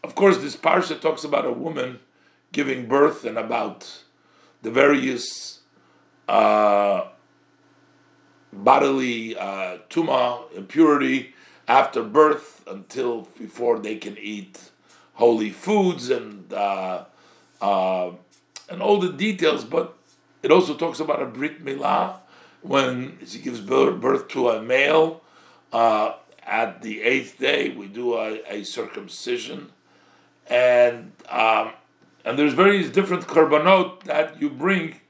of 0.02 0.14
course, 0.14 0.38
this 0.38 0.56
parsha 0.56 1.00
talks 1.00 1.24
about 1.24 1.46
a 1.46 1.52
woman 1.52 2.00
giving 2.50 2.86
birth 2.86 3.24
and 3.24 3.38
about 3.38 4.02
the 4.62 4.70
various 4.70 5.60
uh, 6.28 7.08
bodily 8.52 9.36
uh, 9.36 9.78
tuma 9.88 10.52
impurity 10.54 11.34
after 11.68 12.02
birth 12.02 12.62
until 12.66 13.28
before 13.38 13.78
they 13.78 13.96
can 13.96 14.18
eat 14.18 14.70
holy 15.14 15.50
foods 15.50 16.10
and 16.10 16.52
uh, 16.52 17.04
uh, 17.60 18.10
and 18.68 18.82
all 18.82 18.98
the 18.98 19.12
details. 19.12 19.64
But 19.64 19.96
it 20.42 20.50
also 20.50 20.74
talks 20.74 21.00
about 21.00 21.22
a 21.22 21.26
brit 21.26 21.64
milah 21.64 22.18
when 22.62 23.18
she 23.26 23.38
gives 23.38 23.60
birth 23.60 24.28
to 24.28 24.48
a 24.50 24.62
male. 24.62 25.22
Uh, 25.72 26.16
at 26.44 26.82
the 26.82 27.02
eighth 27.02 27.38
day, 27.38 27.70
we 27.70 27.86
do 27.86 28.14
a, 28.14 28.42
a 28.48 28.64
circumcision 28.64 29.70
and 30.52 31.12
um, 31.30 31.72
and 32.24 32.38
there's 32.38 32.52
various 32.52 32.90
different 32.90 33.26
korbanot 33.26 34.02
that 34.04 34.40
you 34.40 34.50
bring 34.50 35.00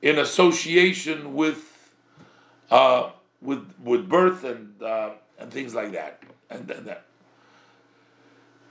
in 0.00 0.18
association 0.18 1.34
with 1.34 1.92
uh, 2.70 3.10
with 3.42 3.74
with 3.84 4.08
birth 4.08 4.44
and 4.44 4.82
uh, 4.82 5.10
and 5.38 5.52
things 5.52 5.74
like 5.74 5.92
that. 5.92 6.22
and 6.50 6.66
then 6.66 6.84
that. 6.86 7.04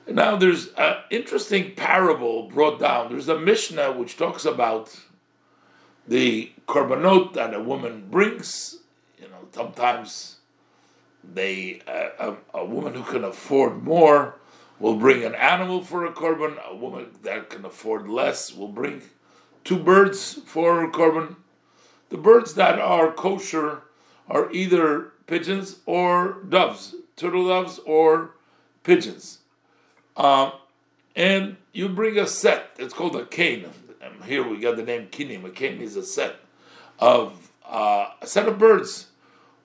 Now 0.07 0.35
there's 0.35 0.69
an 0.69 0.95
interesting 1.11 1.75
parable 1.75 2.49
brought 2.49 2.79
down. 2.79 3.09
There's 3.09 3.29
a 3.29 3.37
Mishnah 3.37 3.91
which 3.91 4.17
talks 4.17 4.45
about 4.45 4.99
the 6.07 6.51
korbanot 6.67 7.33
that 7.33 7.53
a 7.53 7.61
woman 7.61 8.07
brings. 8.09 8.79
You 9.21 9.27
know, 9.27 9.47
sometimes 9.51 10.37
they 11.23 11.81
uh, 11.87 12.35
a, 12.53 12.59
a, 12.59 12.65
woman 12.65 12.93
who 12.95 13.03
can 13.03 13.23
afford 13.23 13.83
more 13.83 14.39
will 14.79 14.95
bring 14.95 15.23
an 15.23 15.35
animal 15.35 15.83
for 15.83 16.05
a 16.05 16.11
korban. 16.11 16.57
A 16.65 16.75
woman 16.75 17.11
that 17.23 17.49
can 17.49 17.65
afford 17.65 18.07
less 18.07 18.53
will 18.53 18.67
bring 18.67 19.01
two 19.63 19.77
birds 19.77 20.39
for 20.45 20.83
a 20.83 20.91
korban. 20.91 21.35
The 22.09 22.17
birds 22.17 22.53
that 22.53 22.79
are 22.79 23.11
kosher 23.11 23.83
are 24.29 24.51
either 24.51 25.11
pigeons 25.25 25.79
or 25.85 26.43
doves, 26.47 26.95
turtle 27.15 27.47
doves 27.47 27.79
or 27.85 28.31
pigeons. 28.83 29.39
Um, 30.15 30.53
and 31.15 31.57
you 31.73 31.89
bring 31.89 32.17
a 32.17 32.27
set. 32.27 32.71
It's 32.77 32.93
called 32.93 33.15
a 33.15 33.25
cane. 33.25 33.69
And 34.01 34.23
here 34.23 34.47
we 34.47 34.59
got 34.59 34.77
the 34.77 34.83
name 34.83 35.07
kinim. 35.07 35.43
A 35.45 35.49
cane 35.49 35.81
is 35.81 35.95
a 35.95 36.03
set 36.03 36.37
of 36.99 37.51
uh, 37.65 38.11
a 38.21 38.27
set 38.27 38.47
of 38.47 38.57
birds. 38.57 39.07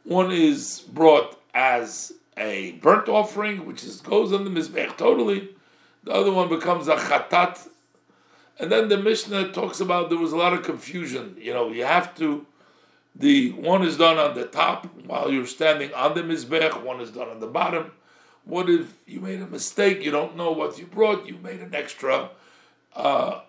One 0.05 0.33
is 0.33 0.81
brought 0.81 1.41
as 1.55 2.13
a 2.37 2.73
burnt 2.73 3.09
offering, 3.09 3.67
which 3.67 3.85
is 3.85 4.01
goes 4.01 4.33
on 4.33 4.45
the 4.45 4.51
mizbech 4.51 4.97
totally. 4.97 5.51
The 6.05 6.13
other 6.13 6.33
one 6.33 6.49
becomes 6.49 6.89
a 6.89 6.97
chatat. 6.97 7.69
And 8.59 8.71
then 8.71 8.89
the 8.89 8.99
Mishnah 8.99 9.53
talks 9.53 9.81
about 9.81 10.09
there 10.09 10.19
was 10.19 10.33
a 10.33 10.37
lot 10.37 10.53
of 10.53 10.63
confusion. 10.63 11.37
You 11.39 11.53
know, 11.53 11.71
you 11.71 11.85
have 11.85 12.15
to. 12.17 12.47
The 13.15 13.53
one 13.53 13.83
is 13.83 13.99
done 13.99 14.19
on 14.19 14.35
the 14.35 14.47
top 14.47 14.87
while 15.07 15.31
you're 15.31 15.47
standing 15.47 15.93
on 15.95 16.15
the 16.15 16.23
mizbech. 16.23 16.83
One 16.83 17.01
is 17.01 17.11
done 17.11 17.29
on 17.29 17.41
the 17.41 17.47
bottom. 17.47 17.93
What 18.45 18.69
if 18.69 18.95
you 19.07 19.21
made 19.21 19.41
a 19.41 19.47
mistake? 19.47 20.03
You 20.03 20.11
don't 20.11 20.37
know 20.37 20.51
what 20.51 20.79
you 20.79 20.87
brought. 20.87 21.27
You 21.27 21.37
made 21.39 21.61
an 21.61 21.75
extra 21.75 22.31
uh, 22.95 23.41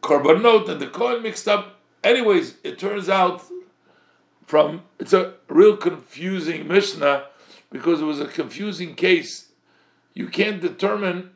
korbanot 0.00 0.68
and 0.68 0.80
the 0.80 0.86
coin 0.86 1.22
mixed 1.22 1.48
up. 1.48 1.76
Anyways, 2.04 2.56
it 2.62 2.78
turns 2.78 3.08
out 3.08 3.42
from 4.44 4.82
it's 4.98 5.12
a 5.12 5.34
real 5.48 5.76
confusing 5.76 6.68
Mishnah 6.68 7.24
because 7.70 8.00
it 8.00 8.04
was 8.04 8.20
a 8.20 8.26
confusing 8.26 8.94
case. 8.94 9.50
You 10.14 10.28
can't 10.28 10.60
determine 10.60 11.30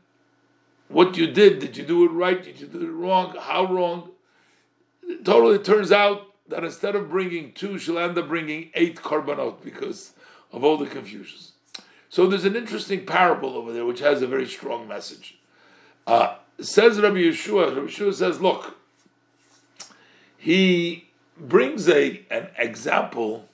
what 0.88 1.16
you 1.16 1.26
did. 1.26 1.58
Did 1.58 1.76
you 1.76 1.84
do 1.84 2.04
it 2.04 2.10
right? 2.10 2.42
Did 2.42 2.60
you 2.60 2.66
do 2.66 2.82
it 2.82 2.90
wrong? 2.90 3.36
How 3.38 3.72
wrong? 3.72 4.10
Totally, 5.24 5.58
turns 5.58 5.92
out 5.92 6.26
that 6.48 6.64
instead 6.64 6.94
of 6.94 7.10
bringing 7.10 7.52
two, 7.52 7.78
she'll 7.78 7.98
end 7.98 8.18
up 8.18 8.28
bringing 8.28 8.70
eight 8.74 8.96
korbanot 8.96 9.62
because 9.62 10.12
of 10.52 10.64
all 10.64 10.76
the 10.76 10.86
confusions. 10.86 11.52
So 12.08 12.26
there's 12.26 12.44
an 12.44 12.56
interesting 12.56 13.06
parable 13.06 13.56
over 13.56 13.72
there 13.72 13.84
which 13.84 14.00
has 14.00 14.20
a 14.20 14.26
very 14.26 14.46
strong 14.46 14.88
message. 14.88 15.38
Uh, 16.06 16.36
says 16.60 17.00
Rabbi 17.00 17.18
Yehoshua, 17.18 17.76
Rabbi 17.76 17.86
Yehoshua 17.86 18.14
says, 18.14 18.40
look, 18.40 18.76
he 20.36 21.08
brings 21.38 21.88
a 21.88 22.24
an 22.30 22.48
example 22.58 23.46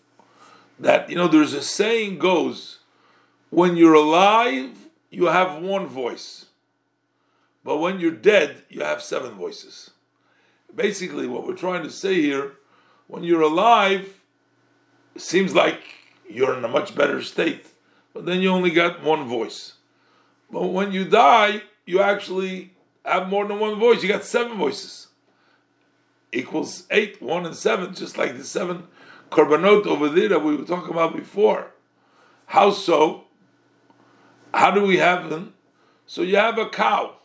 that 0.79 1.09
you 1.11 1.16
know 1.16 1.29
there's 1.29 1.55
a 1.55 1.62
saying 1.62 2.18
goes 2.18 2.79
when 3.51 3.77
you're 3.77 3.95
alive 3.95 4.89
you 5.11 5.27
have 5.27 5.62
one 5.62 5.87
voice 5.87 6.47
but 7.64 7.79
when 7.79 7.99
you're 8.01 8.11
dead 8.11 8.62
you 8.68 8.81
have 8.83 9.03
seven 9.03 9.33
voices. 9.33 9.91
Basically 10.74 11.27
what 11.27 11.47
we're 11.47 11.55
trying 11.55 11.83
to 11.83 11.91
say 11.91 12.20
here 12.20 12.53
when 13.07 13.24
you're 13.24 13.43
alive 13.43 14.20
it 15.14 15.22
seems 15.22 15.55
like 15.55 15.81
you're 16.29 16.57
in 16.57 16.64
a 16.64 16.68
much 16.68 16.95
better 16.95 17.22
state 17.22 17.66
but 18.12 18.27
then 18.27 18.41
you 18.41 18.51
only 18.51 18.70
got 18.70 19.03
one 19.03 19.27
voice. 19.29 19.74
But 20.51 20.68
when 20.68 20.93
you 20.93 21.05
die 21.05 21.62
you 21.87 22.01
actually 22.01 22.72
have 23.07 23.29
more 23.29 23.47
than 23.47 23.61
one 23.61 23.79
voice. 23.79 24.03
You 24.03 24.09
got 24.09 24.24
seven 24.24 24.59
voices. 24.59 25.09
Equals 26.33 26.85
eight 26.91 27.22
one 27.22 27.47
and 27.47 27.55
seven 27.55 27.95
just 27.95 28.18
like 28.18 28.37
the 28.37 28.45
seven 28.45 28.89
korbanot 29.31 29.87
over 29.87 30.09
there 30.09 30.29
that 30.29 30.45
we 30.45 30.57
were 30.57 30.64
talking 30.64 30.91
about 30.91 31.16
before. 31.16 31.72
How 32.47 32.70
so? 32.70 33.24
How 34.55 34.70
do 34.70 34.85
we 34.85 34.99
have 34.99 35.31
them? 35.31 35.55
So 36.07 36.22
you 36.22 36.37
have 36.37 36.59
a 36.59 36.68
cow. 36.68 37.16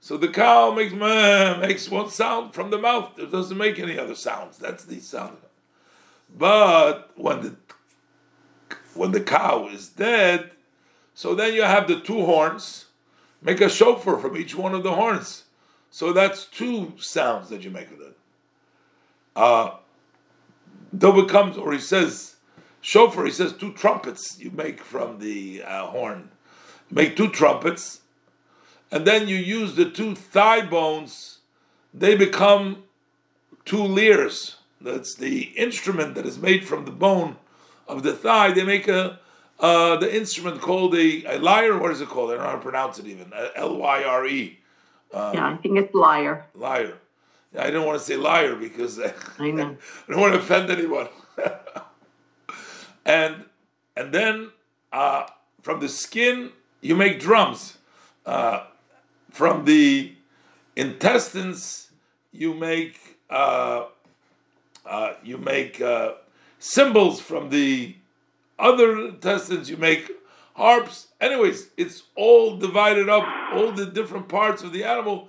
So 0.00 0.16
the 0.16 0.28
cow 0.28 0.72
makes 0.72 0.92
makes 1.60 1.88
one 1.88 2.10
sound 2.10 2.54
from 2.54 2.70
the 2.70 2.78
mouth. 2.78 3.18
It 3.18 3.30
doesn't 3.30 3.56
make 3.56 3.78
any 3.78 3.98
other 3.98 4.14
sounds. 4.14 4.58
That's 4.58 4.84
the 4.84 5.00
sound. 5.00 5.36
But 6.36 7.12
when 7.16 7.42
the 7.42 7.56
when 8.94 9.12
the 9.12 9.20
cow 9.20 9.68
is 9.68 9.88
dead, 9.88 10.50
so 11.14 11.34
then 11.34 11.54
you 11.54 11.62
have 11.62 11.86
the 11.86 12.00
two 12.00 12.24
horns. 12.24 12.86
Make 13.40 13.60
a 13.60 13.68
shofar 13.68 14.18
from 14.18 14.36
each 14.36 14.54
one 14.54 14.74
of 14.74 14.82
the 14.82 14.92
horns. 14.92 15.44
So 15.90 16.12
that's 16.12 16.46
two 16.46 16.94
sounds 16.98 17.48
that 17.48 17.62
you 17.62 17.70
make 17.70 17.90
with 17.90 18.00
it. 18.00 18.16
Uh, 19.34 19.76
it 20.92 21.28
comes, 21.28 21.56
or 21.56 21.72
he 21.72 21.78
says, 21.78 22.36
shofar, 22.80 23.24
he 23.24 23.30
says 23.30 23.52
two 23.52 23.72
trumpets 23.72 24.38
you 24.38 24.50
make 24.50 24.82
from 24.82 25.18
the 25.18 25.62
uh, 25.62 25.86
horn. 25.86 26.30
Make 26.90 27.16
two 27.16 27.30
trumpets, 27.30 28.02
and 28.90 29.06
then 29.06 29.26
you 29.26 29.36
use 29.36 29.74
the 29.74 29.88
two 29.90 30.14
thigh 30.14 30.60
bones, 30.60 31.38
they 31.94 32.14
become 32.14 32.84
two 33.64 33.82
lyres. 33.82 34.56
That's 34.80 35.14
the 35.14 35.44
instrument 35.56 36.14
that 36.16 36.26
is 36.26 36.38
made 36.38 36.66
from 36.66 36.84
the 36.84 36.90
bone 36.90 37.36
of 37.88 38.02
the 38.02 38.12
thigh. 38.12 38.52
They 38.52 38.64
make 38.64 38.88
a 38.88 39.20
uh, 39.60 39.96
the 39.96 40.14
instrument 40.14 40.60
called 40.60 40.94
a, 40.94 41.24
a 41.24 41.38
lyre. 41.38 41.78
What 41.78 41.92
is 41.92 42.00
it 42.00 42.08
called? 42.08 42.30
I 42.30 42.34
don't 42.34 42.42
know 42.42 42.50
how 42.50 42.56
to 42.56 42.62
pronounce 42.62 42.98
it 42.98 43.06
even. 43.06 43.32
L 43.54 43.76
Y 43.78 44.02
R 44.02 44.26
E. 44.26 44.58
Um, 45.12 45.34
yeah, 45.34 45.48
I 45.50 45.56
think 45.58 45.78
it's 45.78 45.94
lyre. 45.94 46.46
Lyre. 46.54 46.98
I 47.58 47.70
don't 47.70 47.86
want 47.86 47.98
to 47.98 48.04
say 48.04 48.16
liar 48.16 48.54
because 48.54 48.98
I 49.00 49.12
I 49.38 49.50
don't 49.50 50.20
want 50.20 50.34
to 50.34 50.40
offend 50.40 50.70
anyone. 50.70 51.08
and 53.04 53.44
and 53.96 54.12
then 54.12 54.50
uh, 54.92 55.26
from 55.62 55.80
the 55.80 55.88
skin 55.88 56.50
you 56.80 56.94
make 56.94 57.20
drums. 57.20 57.78
Uh, 58.24 58.66
from 59.30 59.64
the 59.64 60.12
intestines 60.76 61.90
you 62.30 62.54
make 62.54 63.18
uh, 63.30 63.86
uh 64.86 65.14
you 65.22 65.38
make 65.38 65.80
uh, 65.80 66.12
cymbals. 66.58 67.20
From 67.20 67.50
the 67.50 67.96
other 68.58 69.08
intestines 69.08 69.68
you 69.68 69.76
make 69.76 70.10
harps. 70.54 71.08
Anyways, 71.20 71.70
it's 71.76 72.04
all 72.14 72.56
divided 72.56 73.08
up. 73.08 73.26
All 73.52 73.72
the 73.72 73.86
different 73.86 74.28
parts 74.28 74.62
of 74.62 74.72
the 74.72 74.84
animal 74.84 75.28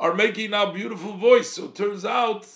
are 0.00 0.14
making 0.14 0.50
now 0.50 0.72
beautiful 0.72 1.12
voice. 1.12 1.52
So 1.52 1.66
it 1.66 1.76
turns 1.76 2.04
out 2.04 2.46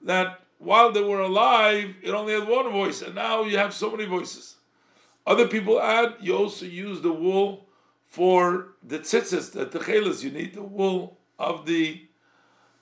that 0.00 0.40
while 0.58 0.90
they 0.90 1.02
were 1.02 1.20
alive, 1.20 1.94
it 2.02 2.10
only 2.10 2.32
had 2.32 2.48
one 2.48 2.72
voice, 2.72 3.02
and 3.02 3.14
now 3.14 3.42
you 3.42 3.58
have 3.58 3.74
so 3.74 3.90
many 3.90 4.06
voices. 4.06 4.56
Other 5.26 5.46
people 5.46 5.80
add, 5.80 6.14
you 6.20 6.36
also 6.36 6.64
use 6.66 7.02
the 7.02 7.12
wool 7.12 7.66
for 8.08 8.68
the 8.82 8.98
tzitzis, 8.98 9.52
the 9.52 9.66
techelas. 9.66 10.24
You 10.24 10.30
need 10.30 10.54
the 10.54 10.62
wool 10.62 11.18
of 11.38 11.66
the 11.66 12.02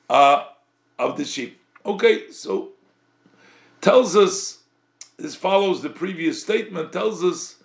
uh, 0.09 0.45
of 0.99 1.17
the 1.17 1.25
sheep. 1.25 1.61
Okay, 1.85 2.31
so 2.31 2.71
tells 3.81 4.17
us 4.17 4.61
this 5.17 5.35
follows 5.35 5.83
the 5.83 5.91
previous 5.91 6.43
statement. 6.43 6.93
Tells 6.93 7.23
us 7.25 7.57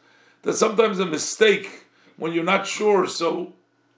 that 0.42 0.54
sometimes 0.54 1.00
a 1.00 1.06
mistake 1.06 1.86
when 2.18 2.34
you're 2.34 2.44
not 2.44 2.66
sure, 2.66 3.08
so 3.08 3.54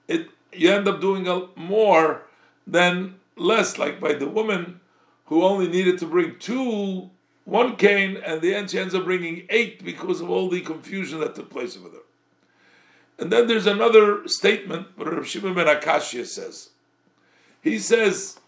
it 0.06 0.28
you 0.52 0.70
end 0.70 0.88
up 0.88 1.00
doing 1.00 1.28
a, 1.28 1.48
more 1.56 2.22
than 2.66 3.16
less, 3.36 3.78
like 3.78 4.00
by 4.00 4.14
the 4.14 4.28
woman 4.28 4.80
who 5.26 5.44
only 5.44 5.68
needed 5.68 5.98
to 5.98 6.06
bring 6.06 6.38
two, 6.38 7.10
one 7.44 7.76
cane, 7.76 8.16
and 8.16 8.40
the 8.40 8.54
end 8.54 8.70
she 8.70 8.78
ends 8.78 8.94
up 8.94 9.04
bringing 9.04 9.46
eight 9.50 9.84
because 9.84 10.20
of 10.20 10.30
all 10.30 10.48
the 10.48 10.60
confusion 10.60 11.20
that 11.20 11.34
took 11.34 11.50
place 11.50 11.76
over 11.76 11.88
there. 11.88 12.00
And 13.18 13.32
then 13.32 13.46
there's 13.46 13.66
another 13.66 14.26
statement, 14.28 14.88
what 14.96 15.12
Rav 15.12 15.26
Shimon 15.26 15.54
ben 15.54 15.66
Akashia 15.66 16.24
says. 16.24 16.70
He 17.60 17.78
says, 17.78 18.38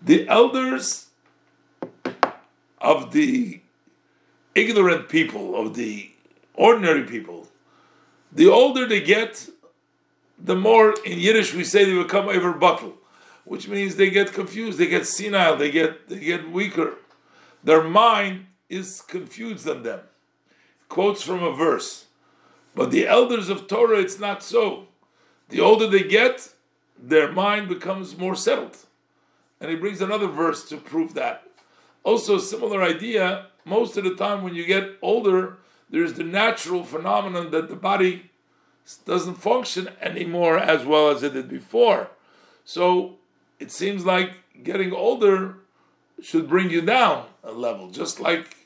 the 0.00 0.28
elders 0.28 1.08
of 2.80 3.12
the 3.12 3.60
ignorant 4.54 5.08
people, 5.08 5.56
of 5.56 5.74
the 5.74 6.12
ordinary 6.54 7.02
people, 7.02 7.48
the 8.32 8.48
older 8.48 8.86
they 8.86 9.00
get, 9.00 9.48
the 10.38 10.56
more 10.56 10.94
in 11.04 11.18
Yiddish 11.18 11.54
we 11.54 11.64
say 11.64 11.84
they 11.84 12.00
become 12.00 12.28
over 12.28 12.52
bottle, 12.52 12.94
which 13.44 13.68
means 13.68 13.96
they 13.96 14.10
get 14.10 14.32
confused, 14.32 14.78
they 14.78 14.86
get 14.86 15.06
senile, 15.06 15.56
they 15.56 15.70
get 15.70 16.08
they 16.08 16.20
get 16.20 16.50
weaker. 16.50 16.94
Their 17.64 17.82
mind 17.82 18.46
is 18.68 19.00
confused 19.00 19.64
than 19.64 19.82
them. 19.82 20.00
Quotes 20.88 21.22
from 21.22 21.42
a 21.42 21.52
verse. 21.52 22.06
But 22.74 22.90
the 22.90 23.06
elders 23.06 23.48
of 23.48 23.66
Torah, 23.66 23.98
it's 23.98 24.20
not 24.20 24.42
so. 24.42 24.86
The 25.48 25.60
older 25.60 25.86
they 25.86 26.04
get, 26.04 26.50
their 26.98 27.32
mind 27.32 27.68
becomes 27.68 28.16
more 28.16 28.36
settled. 28.36 28.76
And 29.60 29.70
he 29.70 29.76
brings 29.76 30.00
another 30.00 30.28
verse 30.28 30.68
to 30.68 30.76
prove 30.76 31.14
that. 31.14 31.42
Also, 32.04 32.36
a 32.36 32.40
similar 32.40 32.82
idea, 32.82 33.46
most 33.64 33.96
of 33.96 34.04
the 34.04 34.14
time 34.14 34.42
when 34.42 34.54
you 34.54 34.64
get 34.64 34.96
older, 35.02 35.58
there's 35.90 36.14
the 36.14 36.24
natural 36.24 36.84
phenomenon 36.84 37.50
that 37.50 37.68
the 37.68 37.76
body 37.76 38.30
doesn't 38.96 39.36
function 39.36 39.90
anymore 40.00 40.58
as 40.58 40.84
well 40.84 41.10
as 41.10 41.22
it 41.22 41.34
did 41.34 41.48
before. 41.48 42.10
So 42.64 43.16
it 43.58 43.70
seems 43.70 44.04
like 44.04 44.32
getting 44.62 44.92
older 44.92 45.56
should 46.20 46.48
bring 46.48 46.70
you 46.70 46.80
down 46.80 47.26
a 47.44 47.52
level, 47.52 47.90
just 47.90 48.20
like 48.20 48.56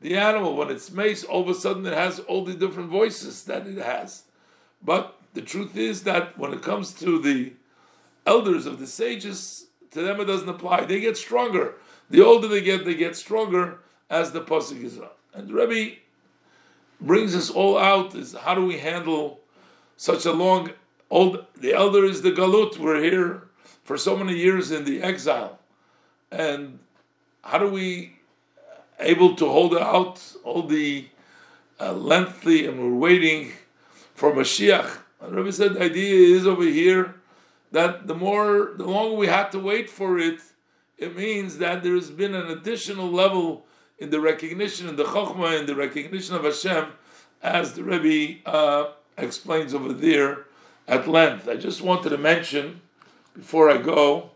the 0.00 0.16
animal 0.16 0.56
when 0.56 0.70
it's 0.70 0.90
mace, 0.90 1.24
all 1.24 1.42
of 1.42 1.48
a 1.48 1.54
sudden 1.54 1.84
it 1.86 1.92
has 1.92 2.20
all 2.20 2.44
the 2.44 2.54
different 2.54 2.90
voices 2.90 3.44
that 3.44 3.66
it 3.66 3.78
has. 3.78 4.24
But 4.82 5.18
the 5.34 5.42
truth 5.42 5.76
is 5.76 6.04
that 6.04 6.38
when 6.38 6.52
it 6.52 6.62
comes 6.62 6.92
to 6.94 7.20
the 7.20 7.52
elders 8.26 8.66
of 8.66 8.78
the 8.78 8.86
sages, 8.86 9.66
to 9.90 10.02
them 10.02 10.20
it 10.20 10.26
doesn't 10.26 10.48
apply. 10.48 10.84
They 10.84 11.00
get 11.00 11.16
stronger. 11.16 11.74
The 12.08 12.24
older 12.24 12.48
they 12.48 12.60
get, 12.60 12.84
they 12.84 12.94
get 12.94 13.16
stronger, 13.16 13.78
as 14.08 14.32
the 14.32 14.40
pasuk 14.40 14.82
is. 14.82 14.98
And 15.34 15.52
Rebbe 15.52 15.96
brings 17.00 17.34
us 17.34 17.50
all 17.50 17.78
out: 17.78 18.14
is 18.14 18.34
how 18.34 18.54
do 18.54 18.64
we 18.64 18.78
handle 18.78 19.39
such 20.00 20.24
a 20.24 20.32
long 20.32 20.70
old? 21.10 21.44
The 21.58 21.74
elder 21.74 22.06
is 22.06 22.22
the 22.22 22.32
galut. 22.32 22.78
We're 22.78 23.02
here 23.02 23.42
for 23.84 23.98
so 23.98 24.16
many 24.16 24.34
years 24.34 24.70
in 24.70 24.86
the 24.86 25.02
exile, 25.02 25.58
and 26.32 26.78
how 27.42 27.58
do 27.58 27.68
we 27.68 28.14
able 28.98 29.34
to 29.36 29.46
hold 29.46 29.76
out 29.76 30.16
all 30.42 30.62
the 30.62 31.08
uh, 31.78 31.92
lengthy, 31.92 32.66
and 32.66 32.80
we're 32.80 32.98
waiting 33.08 33.52
for 34.14 34.32
Mashiach. 34.32 34.98
And 35.20 35.34
Rebbe 35.34 35.52
said 35.52 35.74
the 35.74 35.82
idea 35.82 36.34
is 36.34 36.46
over 36.46 36.64
here 36.64 37.16
that 37.70 38.06
the 38.06 38.14
more, 38.14 38.72
the 38.78 38.84
longer 38.84 39.16
we 39.16 39.26
had 39.26 39.52
to 39.52 39.58
wait 39.58 39.90
for 39.90 40.18
it, 40.18 40.40
it 40.96 41.14
means 41.14 41.58
that 41.58 41.82
there 41.82 41.94
has 41.94 42.10
been 42.10 42.34
an 42.34 42.50
additional 42.50 43.10
level 43.10 43.66
in 43.98 44.08
the 44.08 44.20
recognition, 44.20 44.88
in 44.88 44.96
the 44.96 45.04
Chokhmah, 45.04 45.60
in 45.60 45.66
the 45.66 45.74
recognition 45.74 46.34
of 46.36 46.44
Hashem, 46.44 46.86
as 47.42 47.74
the 47.74 47.82
Rebbe 47.82 48.48
uh, 48.48 48.92
explains 49.22 49.74
over 49.74 49.92
there 49.92 50.46
at 50.88 51.08
length. 51.08 51.48
I 51.48 51.56
just 51.56 51.82
wanted 51.82 52.10
to 52.10 52.18
mention 52.18 52.80
before 53.34 53.70
I 53.70 53.78
go 53.78 54.30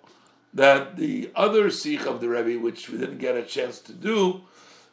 that 0.53 0.97
the 0.97 1.31
other 1.35 1.67
sicha 1.67 2.07
of 2.07 2.21
the 2.21 2.29
Rebbe, 2.29 2.61
which 2.61 2.89
we 2.89 2.99
didn't 2.99 3.19
get 3.19 3.37
a 3.37 3.43
chance 3.43 3.81
to 3.81 3.93
do, 3.93 4.43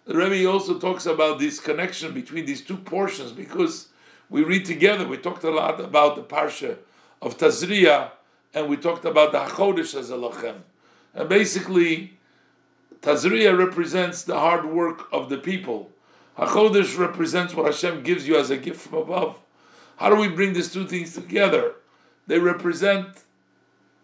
the 0.05 0.15
Rebbe 0.15 0.49
also 0.49 0.79
talks 0.79 1.05
about 1.05 1.39
this 1.39 1.59
connection 1.59 2.13
between 2.13 2.45
these 2.45 2.61
two 2.61 2.77
portions 2.77 3.31
because 3.31 3.89
we 4.29 4.43
read 4.43 4.65
together. 4.65 5.07
We 5.07 5.17
talked 5.17 5.43
a 5.43 5.51
lot 5.51 5.79
about 5.79 6.15
the 6.15 6.23
parsha 6.23 6.77
of 7.21 7.37
Tazria, 7.37 8.11
and 8.53 8.67
we 8.67 8.77
talked 8.77 9.05
about 9.05 9.31
the 9.31 9.39
Hachodesh 9.39 9.95
hazeh 9.95 10.31
lachem. 10.31 10.61
And 11.13 11.29
basically, 11.29 12.17
Tazria 13.01 13.55
represents 13.55 14.23
the 14.23 14.39
hard 14.39 14.65
work 14.65 15.07
of 15.11 15.29
the 15.29 15.37
people. 15.37 15.91
Hachodesh 16.37 16.97
represents 16.97 17.53
what 17.53 17.67
Hashem 17.67 18.03
gives 18.03 18.27
you 18.27 18.37
as 18.37 18.49
a 18.49 18.57
gift 18.57 18.81
from 18.81 18.99
above. 18.99 19.37
How 20.01 20.09
do 20.09 20.15
we 20.15 20.27
bring 20.29 20.53
these 20.53 20.73
two 20.73 20.87
things 20.87 21.13
together? 21.13 21.75
They 22.25 22.39
represent 22.39 23.23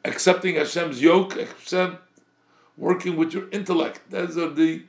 accepting 0.06 0.54
Hashem's 0.54 1.02
yoke, 1.02 1.36
accept 1.36 2.08
working 2.78 3.16
with 3.16 3.34
your 3.34 3.50
intellect. 3.50 4.02
Those 4.12 4.38
are 4.38 4.52
the 4.52 4.84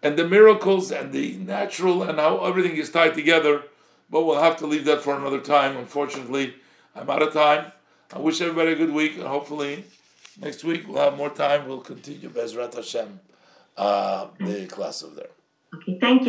and 0.00 0.16
the 0.16 0.28
miracles 0.28 0.92
and 0.92 1.12
the 1.12 1.32
natural 1.38 2.04
and 2.04 2.20
how 2.20 2.44
everything 2.44 2.76
is 2.76 2.88
tied 2.88 3.14
together. 3.14 3.64
But 4.08 4.24
we'll 4.24 4.40
have 4.40 4.56
to 4.58 4.66
leave 4.68 4.84
that 4.84 5.02
for 5.02 5.16
another 5.16 5.40
time. 5.40 5.76
Unfortunately, 5.76 6.54
I'm 6.94 7.10
out 7.10 7.20
of 7.20 7.32
time. 7.32 7.72
I 8.12 8.20
wish 8.20 8.40
everybody 8.40 8.72
a 8.72 8.76
good 8.76 8.92
week, 8.92 9.16
and 9.16 9.24
hopefully 9.24 9.84
next 10.40 10.62
week 10.62 10.86
we'll 10.86 11.02
have 11.02 11.16
more 11.16 11.30
time. 11.30 11.66
We'll 11.66 11.80
continue 11.80 12.30
Bezrat 12.30 12.74
Hashem, 12.74 13.18
uh, 13.76 14.28
the 14.38 14.66
class 14.66 15.02
over 15.02 15.16
there. 15.16 15.32
Okay, 15.74 15.98
thank 16.00 16.20
you. 16.20 16.26